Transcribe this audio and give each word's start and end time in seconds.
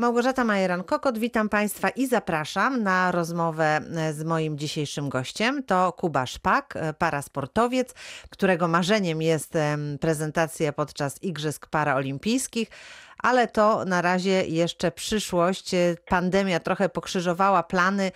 Małgorzata 0.00 0.44
Majeran-Kokot, 0.44 1.18
witam 1.18 1.48
Państwa 1.48 1.88
i 1.88 2.06
zapraszam 2.06 2.82
na 2.82 3.12
rozmowę 3.12 3.80
e, 3.96 4.12
z 4.12 4.24
moim 4.24 4.58
dzisiejszym 4.58 5.08
gościem. 5.08 5.62
To 5.62 5.92
Kuba 5.92 6.26
Szpak, 6.26 6.76
e, 6.76 6.94
parasportowiec, 6.94 7.94
którego 8.30 8.68
marzeniem 8.68 9.22
jest 9.22 9.54
prezentacja 10.00 10.72
podczas 10.72 11.22
Igrzysk 11.22 11.66
Paraolimpijskich, 11.66 12.70
ale 13.18 13.48
to 13.48 13.84
na 13.84 14.02
razie 14.02 14.46
jeszcze 14.46 14.90
przyszłość. 14.90 15.74
E, 15.74 15.96
Pandemia 16.08 16.60
trochę 16.60 16.88
pokrzyżowała 16.88 17.62
plany. 17.62 18.12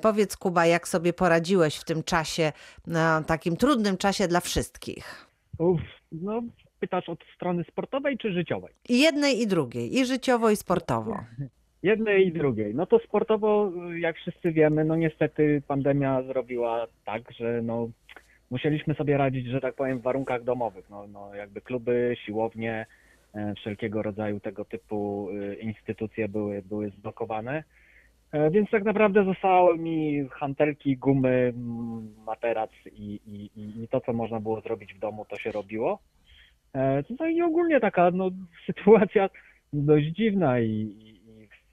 Powiedz 0.00 0.36
Kuba, 0.36 0.66
jak 0.66 0.88
sobie 0.88 1.12
poradziłeś 1.12 1.76
w 1.76 1.84
tym 1.84 2.02
czasie, 2.02 2.52
takim 3.26 3.56
trudnym 3.56 3.96
czasie 3.96 4.28
dla 4.28 4.40
wszystkich? 4.40 5.26
Uf, 5.58 5.80
no, 6.12 6.42
pytasz 6.84 7.08
od 7.08 7.18
strony 7.36 7.64
sportowej 7.64 8.18
czy 8.18 8.32
życiowej? 8.32 8.72
I 8.88 9.00
jednej 9.00 9.40
i 9.40 9.46
drugiej, 9.46 9.94
i 9.98 10.04
życiowo, 10.04 10.50
i 10.50 10.56
sportowo. 10.56 11.18
Jednej 11.82 12.26
i 12.26 12.32
drugiej. 12.32 12.74
No 12.74 12.86
to 12.86 12.98
sportowo, 12.98 13.72
jak 13.98 14.16
wszyscy 14.16 14.52
wiemy, 14.52 14.84
no 14.84 14.96
niestety 14.96 15.62
pandemia 15.68 16.22
zrobiła 16.22 16.86
tak, 17.04 17.22
że 17.32 17.62
no, 17.62 17.88
musieliśmy 18.50 18.94
sobie 18.94 19.16
radzić, 19.16 19.46
że 19.46 19.60
tak 19.60 19.74
powiem, 19.74 19.98
w 19.98 20.02
warunkach 20.02 20.44
domowych. 20.44 20.90
No, 20.90 21.06
no 21.06 21.34
jakby 21.34 21.60
kluby, 21.60 22.16
siłownie, 22.26 22.86
e, 23.34 23.54
wszelkiego 23.54 24.02
rodzaju 24.02 24.40
tego 24.40 24.64
typu 24.64 25.28
e, 25.30 25.54
instytucje 25.54 26.28
były, 26.28 26.62
były 26.62 26.90
zblokowane. 26.90 27.64
E, 28.32 28.50
Więc 28.50 28.70
tak 28.70 28.84
naprawdę 28.84 29.24
zostały 29.24 29.78
mi 29.78 30.28
hantelki, 30.30 30.96
gumy, 30.96 31.52
m, 31.56 32.14
materac 32.26 32.70
i, 32.92 33.20
i 33.26 33.50
i 33.82 33.88
to, 33.88 34.00
co 34.00 34.12
można 34.12 34.40
było 34.40 34.60
zrobić 34.60 34.94
w 34.94 34.98
domu, 34.98 35.26
to 35.28 35.36
się 35.36 35.52
robiło. 35.52 35.98
E, 36.74 37.02
No 37.20 37.26
i 37.26 37.42
ogólnie 37.42 37.80
taka 37.80 38.10
no, 38.10 38.30
sytuacja 38.66 39.30
dość 39.72 40.06
dziwna 40.06 40.60
i, 40.60 41.04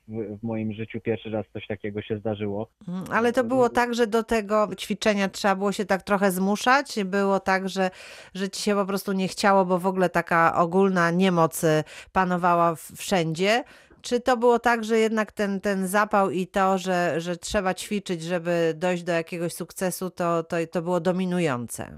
w, 0.07 0.39
w 0.39 0.43
moim 0.43 0.73
życiu 0.73 1.01
pierwszy 1.01 1.29
raz 1.29 1.45
coś 1.53 1.67
takiego 1.67 2.01
się 2.01 2.17
zdarzyło. 2.17 2.69
Mm, 2.87 3.03
Ale 3.11 3.33
to 3.33 3.43
było 3.43 3.69
tak, 3.69 3.93
że 3.93 4.07
do 4.07 4.23
tego 4.23 4.69
ćwiczenia 4.77 5.29
trzeba 5.29 5.55
było 5.55 5.71
się 5.71 5.85
tak 5.85 6.03
trochę 6.03 6.31
zmuszać? 6.31 7.03
Było 7.05 7.39
tak, 7.39 7.69
że, 7.69 7.89
że 8.33 8.49
ci 8.49 8.61
się 8.61 8.75
po 8.75 8.85
prostu 8.85 9.11
nie 9.13 9.27
chciało, 9.27 9.65
bo 9.65 9.79
w 9.79 9.87
ogóle 9.87 10.09
taka 10.09 10.55
ogólna 10.55 11.11
niemoc 11.11 11.63
y, 11.63 11.83
panowała 12.11 12.75
wszędzie? 12.95 13.63
Czy 14.01 14.19
to 14.19 14.37
było 14.37 14.59
tak, 14.59 14.83
że 14.83 14.99
jednak 14.99 15.31
ten, 15.31 15.61
ten 15.61 15.87
zapał 15.87 16.31
i 16.31 16.47
to, 16.47 16.77
że, 16.77 17.21
że 17.21 17.37
trzeba 17.37 17.73
ćwiczyć, 17.73 18.23
żeby 18.23 18.73
dojść 18.77 19.03
do 19.03 19.11
jakiegoś 19.11 19.53
sukcesu, 19.53 20.09
to, 20.09 20.43
to, 20.43 20.55
to 20.71 20.81
było 20.81 20.99
dominujące? 20.99 21.97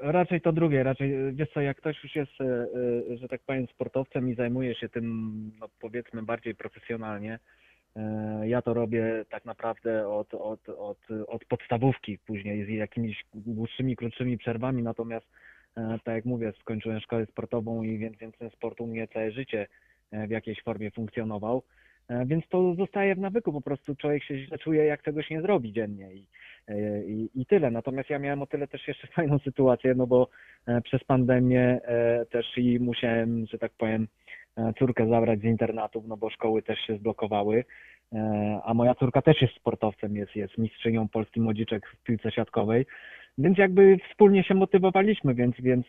Raczej 0.00 0.40
to 0.40 0.52
drugie, 0.52 0.82
raczej 0.82 1.34
wiesz 1.34 1.50
co, 1.54 1.60
jak 1.60 1.76
ktoś 1.76 2.04
już 2.04 2.16
jest, 2.16 2.40
e, 2.40 2.44
e, 2.44 3.16
że 3.16 3.28
tak 3.28 3.40
powiem, 3.46 3.66
sportowcem 3.66 4.30
i 4.30 4.34
zajmuje 4.34 4.74
się 4.74 4.88
tym, 4.88 5.32
no 5.60 5.68
powiedzmy, 5.80 6.22
bardziej 6.22 6.54
profesjonalnie, 6.54 7.38
e, 7.96 8.48
ja 8.48 8.62
to 8.62 8.74
robię 8.74 9.24
tak 9.30 9.44
naprawdę 9.44 10.08
od, 10.08 10.34
od, 10.34 10.68
od, 10.68 10.98
od 11.26 11.44
podstawówki, 11.44 12.18
później 12.18 12.64
z 12.64 12.68
jakimiś 12.68 13.24
dłuższymi, 13.34 13.96
krótszymi 13.96 14.38
przerwami, 14.38 14.82
natomiast 14.82 15.26
tak 15.74 16.14
jak 16.14 16.24
mówię, 16.24 16.52
skończyłem 16.60 17.00
szkołę 17.00 17.26
sportową 17.26 17.82
i 17.82 17.98
więc, 17.98 18.18
więc 18.18 18.38
ten 18.38 18.50
sport 18.50 18.80
u 18.80 18.86
mnie 18.86 19.08
całe 19.08 19.30
życie 19.30 19.66
w 20.12 20.30
jakiejś 20.30 20.62
formie 20.62 20.90
funkcjonował. 20.90 21.62
E, 22.08 22.26
Więc 22.26 22.48
to 22.48 22.74
zostaje 22.74 23.14
w 23.14 23.18
nawyku, 23.18 23.52
po 23.52 23.60
prostu 23.60 23.96
człowiek 23.96 24.24
się 24.24 24.38
źle 24.38 24.58
czuje, 24.58 24.84
jak 24.84 25.02
czegoś 25.02 25.30
nie 25.30 25.42
zrobi 25.42 25.72
dziennie 25.72 26.14
i, 26.14 26.26
e, 26.68 27.04
i, 27.04 27.30
i 27.34 27.46
tyle. 27.46 27.70
Natomiast 27.70 28.10
ja 28.10 28.18
miałem 28.18 28.42
o 28.42 28.46
tyle 28.46 28.68
też 28.68 28.88
jeszcze 28.88 29.06
fajną 29.16 29.38
sytuację, 29.38 29.94
no 29.94 30.06
bo 30.06 30.28
e, 30.66 30.80
przez 30.80 31.04
pandemię 31.04 31.80
też 32.30 32.58
i 32.58 32.80
musiałem, 32.80 33.46
że 33.46 33.58
tak 33.58 33.72
powiem, 33.78 34.08
córkę 34.78 35.08
zabrać 35.08 35.40
z 35.40 35.44
internatów, 35.44 36.04
no 36.06 36.16
bo 36.16 36.30
szkoły 36.30 36.62
też 36.62 36.78
się 36.78 36.96
zblokowały, 36.96 37.64
a 38.64 38.74
moja 38.74 38.94
córka 38.94 39.22
też 39.22 39.42
jest 39.42 39.54
sportowcem, 39.54 40.16
jest, 40.16 40.36
jest 40.36 40.58
mistrzynią 40.58 41.08
Polski 41.08 41.40
Młodziczek 41.40 41.86
w 41.86 42.02
piłce 42.02 42.30
siatkowej, 42.30 42.86
więc 43.38 43.58
jakby 43.58 43.98
wspólnie 44.10 44.44
się 44.44 44.54
motywowaliśmy, 44.54 45.34
więc, 45.34 45.56
więc 45.58 45.86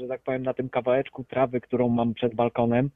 że 0.00 0.08
tak 0.08 0.22
powiem, 0.22 0.42
na 0.42 0.54
tym 0.54 0.68
kawałeczku 0.68 1.24
trawy, 1.24 1.60
którą 1.60 1.88
mam 1.88 2.14
przed 2.14 2.34
balkonem, 2.34 2.90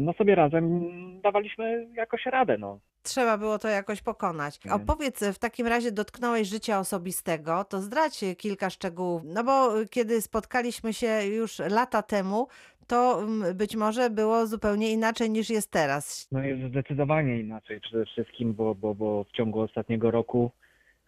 no 0.00 0.12
sobie 0.12 0.34
razem 0.34 0.90
dawaliśmy 1.22 1.88
jakoś 1.94 2.26
radę, 2.26 2.58
no. 2.58 2.78
Trzeba 3.02 3.38
było 3.38 3.58
to 3.58 3.68
jakoś 3.68 4.02
pokonać. 4.02 4.58
Opowiedz, 4.70 5.24
w 5.34 5.38
takim 5.38 5.66
razie 5.66 5.92
dotknąłeś 5.92 6.48
życia 6.48 6.78
osobistego, 6.78 7.64
to 7.64 7.80
zdradź 7.80 8.20
kilka 8.38 8.70
szczegółów. 8.70 9.22
No 9.24 9.44
bo 9.44 9.70
kiedy 9.90 10.20
spotkaliśmy 10.20 10.92
się 10.92 11.26
już 11.26 11.58
lata 11.58 12.02
temu, 12.02 12.48
to 12.86 13.22
mm, 13.22 13.56
być 13.56 13.76
może 13.76 14.10
było 14.10 14.46
zupełnie 14.46 14.92
inaczej 14.92 15.30
niż 15.30 15.50
jest 15.50 15.72
teraz. 15.72 16.28
No 16.32 16.42
jest 16.42 16.62
zdecydowanie 16.62 17.40
inaczej 17.40 17.80
przede 17.80 18.06
wszystkim, 18.06 18.54
bo, 18.54 18.74
bo, 18.74 18.94
bo 18.94 19.24
w 19.24 19.32
ciągu 19.32 19.60
ostatniego 19.60 20.10
roku 20.10 20.50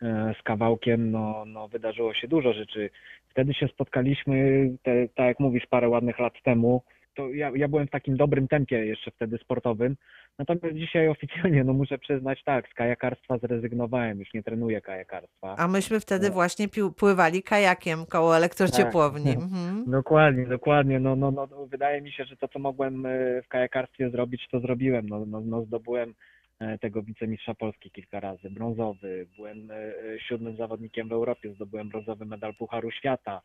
e, 0.03 0.35
z 0.41 0.43
kawałkiem 0.43 1.11
no, 1.11 1.45
no 1.47 1.69
wydarzyło 1.69 2.15
się 2.15 2.29
dużo 2.29 2.53
rzeczy. 2.53 2.91
Wtedy 3.29 3.55
się 3.55 3.69
spotkaliśmy, 3.69 4.71
te, 4.83 5.09
tak 5.09 5.27
jak 5.27 5.41
mówisz, 5.41 5.67
parę 5.67 5.89
ładnych 5.89 6.19
lat 6.19 6.35
temu. 6.45 6.83
To 7.15 7.31
ja, 7.31 7.51
ja 7.55 7.69
byłem 7.69 7.87
w 7.87 7.91
takim 7.91 8.17
dobrym 8.17 8.49
tempie 8.49 8.87
jeszcze 8.87 9.11
wtedy 9.11 9.39
sportowym. 9.39 9.97
Natomiast 10.39 10.77
dzisiaj 10.77 11.09
oficjalnie, 11.09 11.65
no 11.65 11.73
muszę 11.73 11.99
przyznać 11.99 12.43
tak, 12.45 12.69
z 12.69 12.75
kajakarstwa 12.75 13.39
zrezygnowałem, 13.39 14.19
już 14.19 14.35
nie 14.35 14.43
trenuję 14.43 14.81
kajakarstwa. 14.81 15.55
A 15.59 15.69
myśmy 15.69 16.01
wtedy 16.01 16.29
No. 16.29 16.35
właśnie 16.35 16.69
pływali 16.97 17.43
kajakiem 17.43 18.07
koło 18.07 18.37
elektrociepłowni. 18.37 19.35
Tak. 19.35 19.43
Mhm. 19.43 19.85
Dokładnie, 20.01 20.47
dokładnie. 20.47 21.01
No, 21.01 21.17
no, 21.17 21.31
no, 21.31 21.47
wydaje 21.67 22.03
mi 22.03 22.13
się, 22.13 22.25
że 22.25 22.37
to, 22.37 22.49
co 22.49 22.59
mogłem 22.59 23.07
e, 23.07 23.43
w 23.43 23.49
kajakarstwie 23.49 24.11
zrobić, 24.11 24.49
to 24.51 24.61
zrobiłem. 24.61 25.09
No, 25.09 25.27
no, 25.27 25.41
no, 25.41 25.63
zdobyłem 25.65 26.15
e, 26.61 26.79
tego 26.79 27.03
wicemistrza 27.03 27.55
Polski 27.55 27.91
kilka 27.91 28.21
razy, 28.21 28.51
brązowy. 28.51 29.27
Byłem 29.37 29.71
e, 29.71 29.93
siódmym 30.29 30.57
zawodnikiem 30.57 31.09
w 31.09 31.13
Europie, 31.13 31.53
zdobyłem 31.55 31.89
brązowy 31.89 32.25
medal 32.25 32.55
Pucharu 32.55 32.91
Świata. 32.91 33.43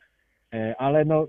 Ale 0.78 1.06
no, 1.06 1.28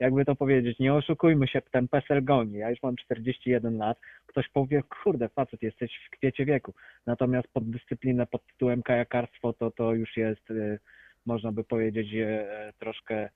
jakby 0.00 0.24
to 0.24 0.36
powiedzieć, 0.36 0.78
nie 0.78 0.94
oszukujmy 0.94 1.48
się, 1.48 1.62
ten 1.62 1.88
PESEL 1.88 2.24
goni. 2.24 2.54
Ja 2.54 2.70
już 2.70 2.82
mam 2.82 2.96
41 2.96 3.78
lat. 3.78 3.98
Ktoś 4.26 4.48
powie, 4.48 4.82
kurde, 5.04 5.28
facet, 5.28 5.62
jesteś 5.62 5.90
w 6.06 6.10
kwiecie 6.10 6.44
wieku. 6.44 6.74
Natomiast 7.06 7.48
pod 7.48 7.70
dyscyplinę 7.70 8.26
pod 8.26 8.46
tytułem 8.46 8.82
kajakarstwo 8.82 9.52
to, 9.52 9.70
to 9.70 9.94
już 9.94 10.16
jest, 10.16 10.50
e, 10.50 10.78
można 11.26 11.52
by 11.52 11.64
powiedzieć, 11.64 12.14
e, 12.14 12.72
troszkę 12.78 13.28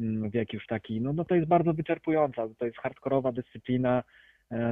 mm, 0.00 0.30
wiek 0.30 0.52
już 0.52 0.66
taki, 0.66 1.00
no, 1.00 1.12
no 1.12 1.24
to 1.24 1.34
jest 1.34 1.48
bardzo 1.48 1.72
wyczerpująca, 1.72 2.48
to 2.58 2.66
jest 2.66 2.78
hardkorowa 2.78 3.32
dyscyplina, 3.32 4.02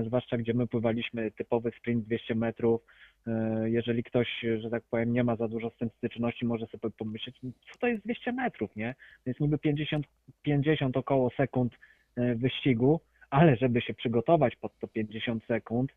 zwłaszcza 0.06 0.36
gdzie 0.36 0.54
my 0.54 0.66
pływaliśmy 0.66 1.30
typowy 1.30 1.70
sprint 1.78 2.04
200 2.04 2.34
metrów. 2.34 2.82
E, 3.26 3.70
jeżeli 3.70 4.02
ktoś, 4.02 4.28
że 4.58 4.70
tak 4.70 4.82
powiem, 4.90 5.12
nie 5.12 5.24
ma 5.24 5.36
za 5.36 5.48
dużo 5.48 5.70
z 5.70 5.76
tym 5.76 5.90
styczności, 5.96 6.46
może 6.46 6.66
sobie 6.66 6.90
pomyśleć, 6.98 7.36
"No, 7.42 7.50
co 7.72 7.78
to 7.78 7.86
jest 7.86 8.04
200 8.04 8.32
metrów, 8.32 8.76
nie? 8.76 8.94
Jest 9.26 9.40
niby 9.40 9.58
50, 9.58 10.06
50 10.42 10.96
około 10.96 11.30
sekund 11.30 11.72
e, 12.16 12.34
wyścigu, 12.34 13.00
ale 13.30 13.56
żeby 13.56 13.80
się 13.80 13.94
przygotować 13.94 14.56
pod 14.56 14.78
to 14.78 14.88
50 14.88 15.44
sekund, 15.44 15.92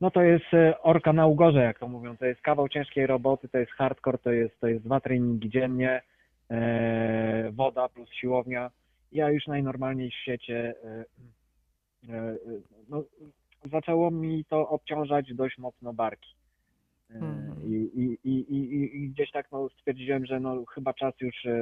no 0.00 0.10
to 0.10 0.22
jest 0.22 0.54
e, 0.54 0.82
orka 0.82 1.12
na 1.12 1.26
ugorze, 1.26 1.62
jak 1.62 1.78
to 1.78 1.88
mówią. 1.88 2.16
To 2.16 2.26
jest 2.26 2.40
kawał 2.40 2.68
ciężkiej 2.68 3.06
roboty, 3.06 3.48
to 3.48 3.58
jest 3.58 3.72
hardcore, 3.72 4.18
to 4.18 4.32
jest, 4.32 4.60
to 4.60 4.66
jest 4.66 4.84
dwa 4.84 5.00
treningi 5.00 5.50
dziennie, 5.50 6.02
e, 6.50 7.50
woda 7.52 7.88
plus 7.88 8.10
siłownia. 8.12 8.70
Ja 9.12 9.30
już 9.30 9.46
najnormalniej 9.46 10.10
w 10.10 10.14
świecie 10.14 10.74
e, 10.84 10.88
e, 10.88 11.00
e, 11.00 11.04
no, 12.88 13.04
zaczęło 13.64 14.10
mi 14.10 14.44
to 14.44 14.68
obciążać 14.68 15.34
dość 15.34 15.58
mocno 15.58 15.92
barki. 15.92 16.34
E, 17.10 17.14
Mhm. 17.14 17.48
I, 17.64 18.18
i, 18.24 18.30
i, 18.30 18.96
i, 18.96 19.08
gdzieś 19.08 19.30
tak 19.30 19.52
no, 19.52 19.68
stwierdziłem, 19.68 20.26
że 20.26 20.40
no, 20.40 20.64
chyba 20.74 20.94
czas 20.94 21.14
już 21.20 21.46
e, 21.46 21.50
e, 21.50 21.54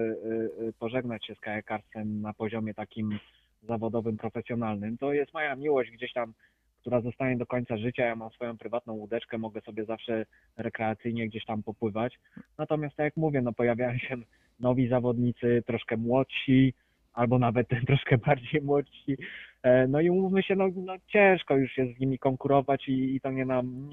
e, 0.69 0.73
pożegnać 0.79 1.27
się 1.27 1.35
z 1.35 1.41
kajakarstwem 1.41 2.21
na 2.21 2.35
poziomie 2.35 2.75
takim 2.75 3.19
zawodowym, 3.63 4.17
profesjonalnym. 4.17 4.99
To 4.99 5.13
jest 5.13 5.35
moja 5.35 5.57
miłość 5.57 5.91
gdzieś 5.91 6.13
tam, 6.13 6.33
która 6.81 7.01
zostanie 7.01 7.37
do 7.37 7.47
końca 7.47 7.77
życia. 7.77 8.07
Ja 8.07 8.17
mam 8.17 8.31
swoją 8.31 8.59
prywatną 8.59 8.93
łódeczkę, 8.93 9.39
mogę 9.39 9.61
sobie 9.61 9.85
zawsze 9.85 10.27
rekreacyjnie 10.57 11.29
gdzieś 11.29 11.45
tam 11.45 11.63
popływać. 11.63 12.19
Natomiast 12.59 12.97
tak 12.97 13.05
jak 13.05 13.17
mówię, 13.17 13.43
no 13.43 13.53
pojawiają 13.53 13.99
się 13.99 14.17
nowi 14.61 14.89
zawodnicy, 14.89 15.63
troszkę 15.67 15.97
młodsi, 15.97 16.75
albo 17.13 17.39
nawet 17.39 17.69
troszkę 17.87 18.19
bardziej 18.19 18.63
młodsi. 18.63 19.17
E, 19.63 19.87
No 19.89 20.01
i 20.01 20.11
umówmy 20.11 20.43
się, 20.43 20.57
no, 20.57 20.69
no 20.77 20.95
ciężko 21.07 21.57
już 21.57 21.77
jest 21.79 21.97
z 21.97 22.01
nimi 22.01 22.19
konkurować 22.19 22.89
i, 22.89 23.15
i 23.15 23.21
to 23.21 23.31
nie 23.31 23.45
nam. 23.45 23.91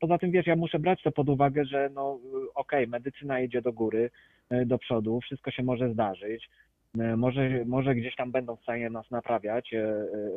Poza 0.00 0.18
tym 0.18 0.30
wiesz, 0.30 0.46
ja 0.46 0.56
muszę 0.56 0.78
brać 0.78 1.02
to 1.02 1.12
pod 1.12 1.28
uwagę, 1.28 1.64
że 1.64 1.90
no 1.94 2.18
okej, 2.54 2.86
medycyna 2.86 3.40
idzie 3.40 3.62
do 3.62 3.72
góry, 3.72 4.10
y, 4.52 4.66
do 4.66 4.78
przodu, 4.78 5.20
wszystko 5.20 5.50
się 5.50 5.62
może 5.62 5.92
zdarzyć. 5.92 6.48
Y, 7.00 7.16
Może, 7.16 7.64
może 7.66 7.94
gdzieś 7.94 8.16
tam 8.16 8.30
będą 8.32 8.56
w 8.56 8.62
stanie 8.62 8.90
nas 8.90 9.10
naprawiać 9.10 9.74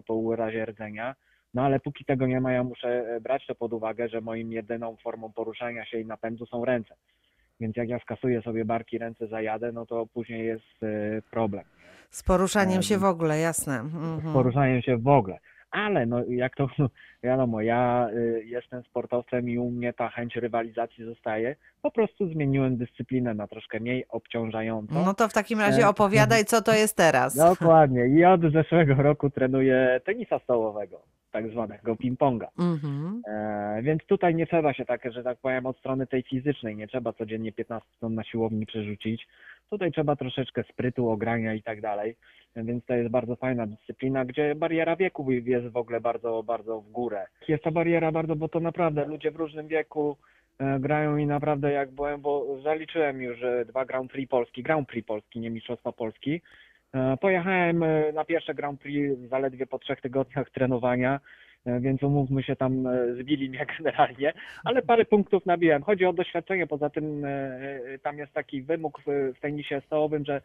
po 0.07 0.13
urazie 0.15 0.65
rdzenia, 0.65 1.15
no 1.53 1.61
ale 1.61 1.79
póki 1.79 2.05
tego 2.05 2.27
nie 2.27 2.41
ma, 2.41 2.51
ja 2.51 2.63
muszę 2.63 3.19
brać 3.21 3.45
to 3.47 3.55
pod 3.55 3.73
uwagę, 3.73 4.09
że 4.09 4.21
moim 4.21 4.51
jedyną 4.51 4.95
formą 4.95 5.31
poruszania 5.33 5.85
się 5.85 5.99
i 5.99 6.05
napędu 6.05 6.45
są 6.45 6.65
ręce. 6.65 6.95
Więc 7.61 7.77
jak 7.77 7.89
ja 7.89 7.99
skasuję 7.99 8.41
sobie 8.41 8.65
barki, 8.65 8.97
ręce 8.97 9.27
zajadę, 9.27 9.71
no 9.71 9.85
to 9.85 10.05
później 10.13 10.45
jest 10.45 10.83
y, 10.83 11.21
problem. 11.31 11.63
Z 12.09 12.23
poruszaniem 12.23 12.75
Em, 12.75 12.83
się 12.83 12.97
w 12.97 13.03
ogóle, 13.03 13.39
jasne. 13.39 13.73
z 13.89 13.95
Mhm. 13.95 14.33
poruszaniem 14.33 14.81
się 14.81 14.97
w 14.97 15.07
ogóle. 15.07 15.37
ale 15.71 16.05
no 16.05 16.23
jak 16.27 16.55
to 16.55 16.67
wiadomo, 17.23 17.61
ja 17.61 18.09
y, 18.13 18.43
jestem 18.45 18.83
sportowcem 18.83 19.49
i 19.49 19.57
u 19.57 19.69
mnie 19.71 19.93
ta 19.93 20.09
chęć 20.09 20.35
rywalizacji 20.35 21.05
zostaje. 21.05 21.55
Po 21.81 21.91
prostu 21.91 22.27
zmieniłem 22.33 22.77
dyscyplinę 22.77 23.33
na 23.33 23.47
troszkę 23.47 23.79
mniej 23.79 24.05
obciążającą. 24.09 25.05
No 25.05 25.13
to 25.13 25.27
w 25.27 25.33
takim 25.33 25.59
razie 25.59 25.81
E, 25.83 25.87
opowiadaj, 25.87 26.45
co 26.45 26.61
to 26.61 26.73
jest 26.73 26.97
teraz. 26.97 27.35
Dokładnie. 27.37 28.07
I 28.07 28.25
od 28.25 28.41
zeszłego 28.53 28.93
roku 28.93 29.29
trenuję 29.29 30.01
tenisa 30.05 30.39
stołowego, 30.39 31.01
tak 31.31 31.49
zwanego 31.49 31.95
ping-ponga. 31.95 32.47
Mhm. 32.59 33.21
E, 33.27 33.81
więc 33.81 34.05
tutaj 34.05 34.35
nie 34.35 34.47
trzeba 34.47 34.73
się 34.73 34.85
tak, 34.85 35.13
że 35.13 35.23
tak 35.23 35.37
powiem, 35.37 35.65
od 35.65 35.77
strony 35.77 36.07
tej 36.07 36.23
fizycznej, 36.23 36.75
nie 36.75 36.87
trzeba 36.87 37.13
codziennie 37.13 37.51
15 37.51 37.89
ton 37.99 38.15
na 38.15 38.23
siłowni 38.23 38.65
przerzucić. 38.65 39.27
Tutaj 39.69 39.91
trzeba 39.91 40.15
troszeczkę 40.15 40.63
sprytu, 40.63 41.09
ogrania 41.09 41.53
i 41.53 41.63
tak 41.63 41.81
dalej. 41.81 42.15
Więc 42.55 42.85
to 42.85 42.93
jest 42.93 43.09
bardzo 43.09 43.35
fajna 43.35 43.67
dyscyplina, 43.67 44.25
gdzie 44.25 44.55
bariera 44.55 44.95
wieku 44.95 45.31
jest 45.31 45.67
w 45.67 45.77
ogóle 45.77 46.01
bardzo, 46.01 46.43
bardzo 46.43 46.81
w 46.81 46.91
górę. 46.91 47.25
Jest 47.47 47.63
ta 47.63 47.71
bariera 47.71 48.11
bardzo, 48.11 48.35
bo 48.35 48.47
to 48.47 48.59
naprawdę 48.59 49.05
ludzie 49.05 49.31
w 49.31 49.35
różnym 49.35 49.67
wieku 49.67 50.17
e, 50.59 50.79
grają 50.79 51.17
i 51.17 51.25
naprawdę 51.25 51.71
jak 51.71 51.91
byłem, 51.91 52.21
bo 52.21 52.61
zaliczyłem 52.63 53.21
już 53.21 53.43
e, 53.43 53.65
dwa 53.65 53.85
Grand 53.85 54.11
Prix 54.11 54.29
Polski, 54.29 54.63
Grand 54.63 54.87
Prix 54.87 55.07
Polski, 55.07 55.39
nie 55.39 55.49
Mistrzostwa 55.49 55.91
Polski. 55.91 56.41
E, 56.93 57.17
Pojechałem 57.17 57.83
e, 57.83 58.11
na 58.11 58.25
pierwsze 58.25 58.53
Grand 58.53 58.81
Prix 58.81 59.19
zaledwie 59.29 59.67
po 59.67 59.79
trzech 59.79 60.01
tygodniach 60.01 60.49
trenowania, 60.49 61.19
e, 61.65 61.79
więc 61.79 62.03
umówmy 62.03 62.43
się, 62.43 62.55
tam 62.55 62.83
zbili 63.19 63.49
mnie 63.49 63.65
generalnie, 63.77 64.33
ale 64.63 64.81
parę 64.81 65.05
punktów 65.05 65.45
nabiłem. 65.45 65.83
Chodzi 65.83 66.05
o 66.05 66.13
doświadczenie, 66.13 66.67
poza 66.67 66.89
tym 66.89 67.25
tam 68.03 68.17
jest 68.17 68.33
taki 68.33 68.61
wymóg 68.61 69.01
w, 69.05 69.39
tenisie 69.39 69.81
stołowym, 69.85 70.25
że 70.25 70.41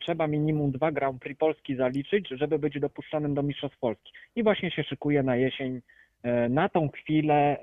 trzeba 0.00 0.26
minimum 0.26 0.70
dwa 0.70 0.92
Grand 0.92 1.22
Prix 1.22 1.38
Polski 1.38 1.76
zaliczyć, 1.76 2.28
żeby 2.28 2.58
być 2.58 2.80
dopuszczonym 2.80 3.34
do 3.34 3.42
Mistrzostw 3.42 3.78
Polski. 3.78 4.12
I 4.36 4.42
właśnie 4.42 4.70
się 4.70 4.84
szykuję 4.84 5.22
na 5.22 5.36
jesień. 5.36 5.80
Na 6.50 6.68
tą 6.68 6.88
chwilę 6.88 7.56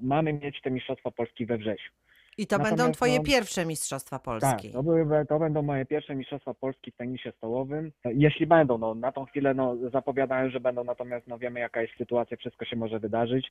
mamy 0.00 0.32
mieć 0.32 0.60
te 0.60 0.70
Mistrzostwa 0.70 1.10
Polski 1.10 1.46
we 1.46 1.58
wrześniu. 1.58 1.90
I 2.38 2.46
to 2.46 2.58
będą 2.58 2.70
Natomiast 2.70 2.96
twoje 2.96 3.18
no- 3.18 3.24
pierwsze 3.24 3.66
Mistrzostwa 3.66 4.18
Polski. 4.18 4.66
Tak, 4.68 4.72
to, 4.72 4.82
były, 4.82 5.26
to 5.28 5.38
będą 5.38 5.62
moje 5.62 5.86
pierwsze 5.86 6.14
mistrzostwa 6.14 6.54
Polski 6.54 6.90
w 6.90 6.96
tenisie 6.96 7.32
stołowym. 7.36 7.92
Jeśli 8.04 8.46
będą, 8.46 8.78
no 8.78 8.94
na 8.94 9.12
tą 9.12 9.24
chwilę 9.24 9.54
no, 9.54 9.76
zapowiadają, 9.92 10.50
że 10.50 10.60
będą, 10.60 10.84
natomiast 10.84 11.26
no, 11.26 11.38
wiemy 11.38 11.60
jaka 11.60 11.82
jest 11.82 11.96
sytuacja, 11.98 12.36
wszystko 12.36 12.64
się 12.64 12.76
może 12.76 12.98
wydarzyć, 12.98 13.50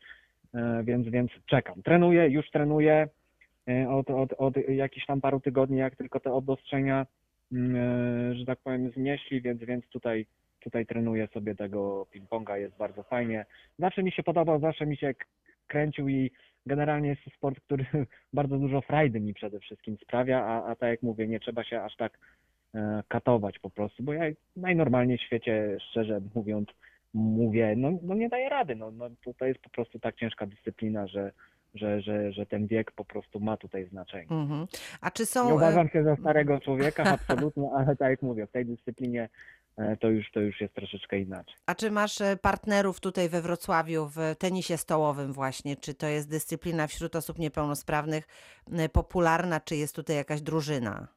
e, 0.54 0.84
więc, 0.84 1.08
więc 1.08 1.32
czekam. 1.46 1.84
Trenuję, 1.84 2.30
już 2.30 2.52
trenuję 2.52 3.08
e, 3.68 3.90
od, 3.90 4.10
od, 4.10 4.34
od 4.38 4.54
jakichś 4.68 5.06
tam 5.06 5.22
paru 5.22 5.40
tygodni, 5.40 5.78
jak 5.78 5.96
tylko 5.96 6.20
te 6.20 6.34
obostrzenia, 6.34 7.06
mm, 7.52 7.76
e, 7.76 8.36
że 8.36 8.46
tak 8.46 8.60
powiem, 8.60 8.92
znieśli, 8.92 9.42
więc, 9.42 9.62
więc 9.62 9.88
tutaj, 9.88 10.26
tutaj 10.60 10.86
trenuję 10.86 11.28
sobie 11.28 11.56
tego 11.56 12.08
ping-ponga, 12.16 12.56
jest 12.56 12.78
bardzo 12.78 13.04
fajnie. 13.04 13.46
Zawsze 13.80 14.04
mi 14.04 14.12
się 14.12 14.24
podobał, 14.24 14.60
zawsze 14.60 14.86
mi 14.86 14.98
się 14.98 15.14
kręcił 15.74 16.10
i 16.10 16.32
generalnie 16.66 17.10
jest 17.10 17.24
to 17.24 17.30
sport, 17.30 17.60
który 17.60 17.86
bardzo 18.40 18.58
dużo 18.58 18.82
frajdy 18.82 19.20
mi 19.20 19.34
przede 19.34 19.60
wszystkim 19.60 19.98
sprawia, 19.98 20.46
a, 20.46 20.66
a 20.66 20.76
tak 20.76 20.90
jak 20.90 21.02
mówię, 21.04 21.28
nie 21.28 21.40
trzeba 21.40 21.64
się 21.64 21.82
aż 21.82 21.96
tak 21.96 22.20
e, 22.76 23.04
katować 23.08 23.60
po 23.60 23.70
prostu, 23.70 24.04
bo 24.04 24.14
ja 24.14 24.24
najnormalniej 24.56 25.18
w 25.18 25.22
świecie, 25.22 25.78
szczerze 25.90 26.22
mówiąc, 26.36 26.70
mówię, 27.14 27.74
no, 27.78 27.92
no 28.04 28.16
nie 28.16 28.30
daję 28.30 28.50
rady, 28.50 28.76
no, 28.76 28.92
no 28.92 29.10
to, 29.26 29.34
to 29.34 29.46
jest 29.46 29.60
po 29.60 29.70
prostu 29.70 30.00
tak 30.00 30.16
ciężka 30.16 30.46
dyscyplina, 30.46 31.08
że, 31.08 31.32
że, 31.76 32.02
że, 32.02 32.32
że 32.32 32.46
ten 32.46 32.68
wiek 32.68 32.92
po 32.92 33.06
prostu 33.06 33.40
ma 33.40 33.58
tutaj 33.58 33.86
znaczenie. 33.86 34.32
Mhm. 34.32 34.68
A 35.02 35.12
czy 35.12 35.26
są. 35.26 35.46
Nie 35.46 35.52
e, 35.52 35.56
uważam 35.56 35.90
się 35.90 36.04
za 36.04 36.16
starego 36.16 36.60
człowieka, 36.66 37.04
absolutnie, 37.04 37.70
ale 37.76 37.96
tak 37.96 38.10
jak 38.10 38.22
mówię, 38.22 38.48
w 38.48 38.52
tej 38.52 38.66
dyscyplinie 38.66 39.24
e, 39.24 39.30
to 40.00 40.10
już, 40.10 40.32
to 40.32 40.40
już 40.40 40.62
jest 40.62 40.74
troszeczkę 40.74 41.20
inaczej. 41.20 41.56
A 41.68 41.76
czy 41.76 41.92
masz 41.92 42.22
e, 42.22 42.38
partnerów 42.42 43.00
tutaj 43.00 43.30
we 43.30 43.42
Wrocławiu 43.42 44.06
w 44.06 44.36
tenisie 44.40 44.78
stołowym 44.78 45.34
właśnie? 45.34 45.76
Czy 45.76 45.94
to 45.94 46.08
jest 46.08 46.30
dyscyplina 46.30 46.88
wśród 46.88 47.16
osób 47.16 47.40
niepełnosprawnych 47.40 48.28
popularna, 48.94 49.60
czy 49.60 49.76
jest 49.76 49.96
tutaj 49.96 50.16
jakaś 50.16 50.42
drużyna? 50.42 51.08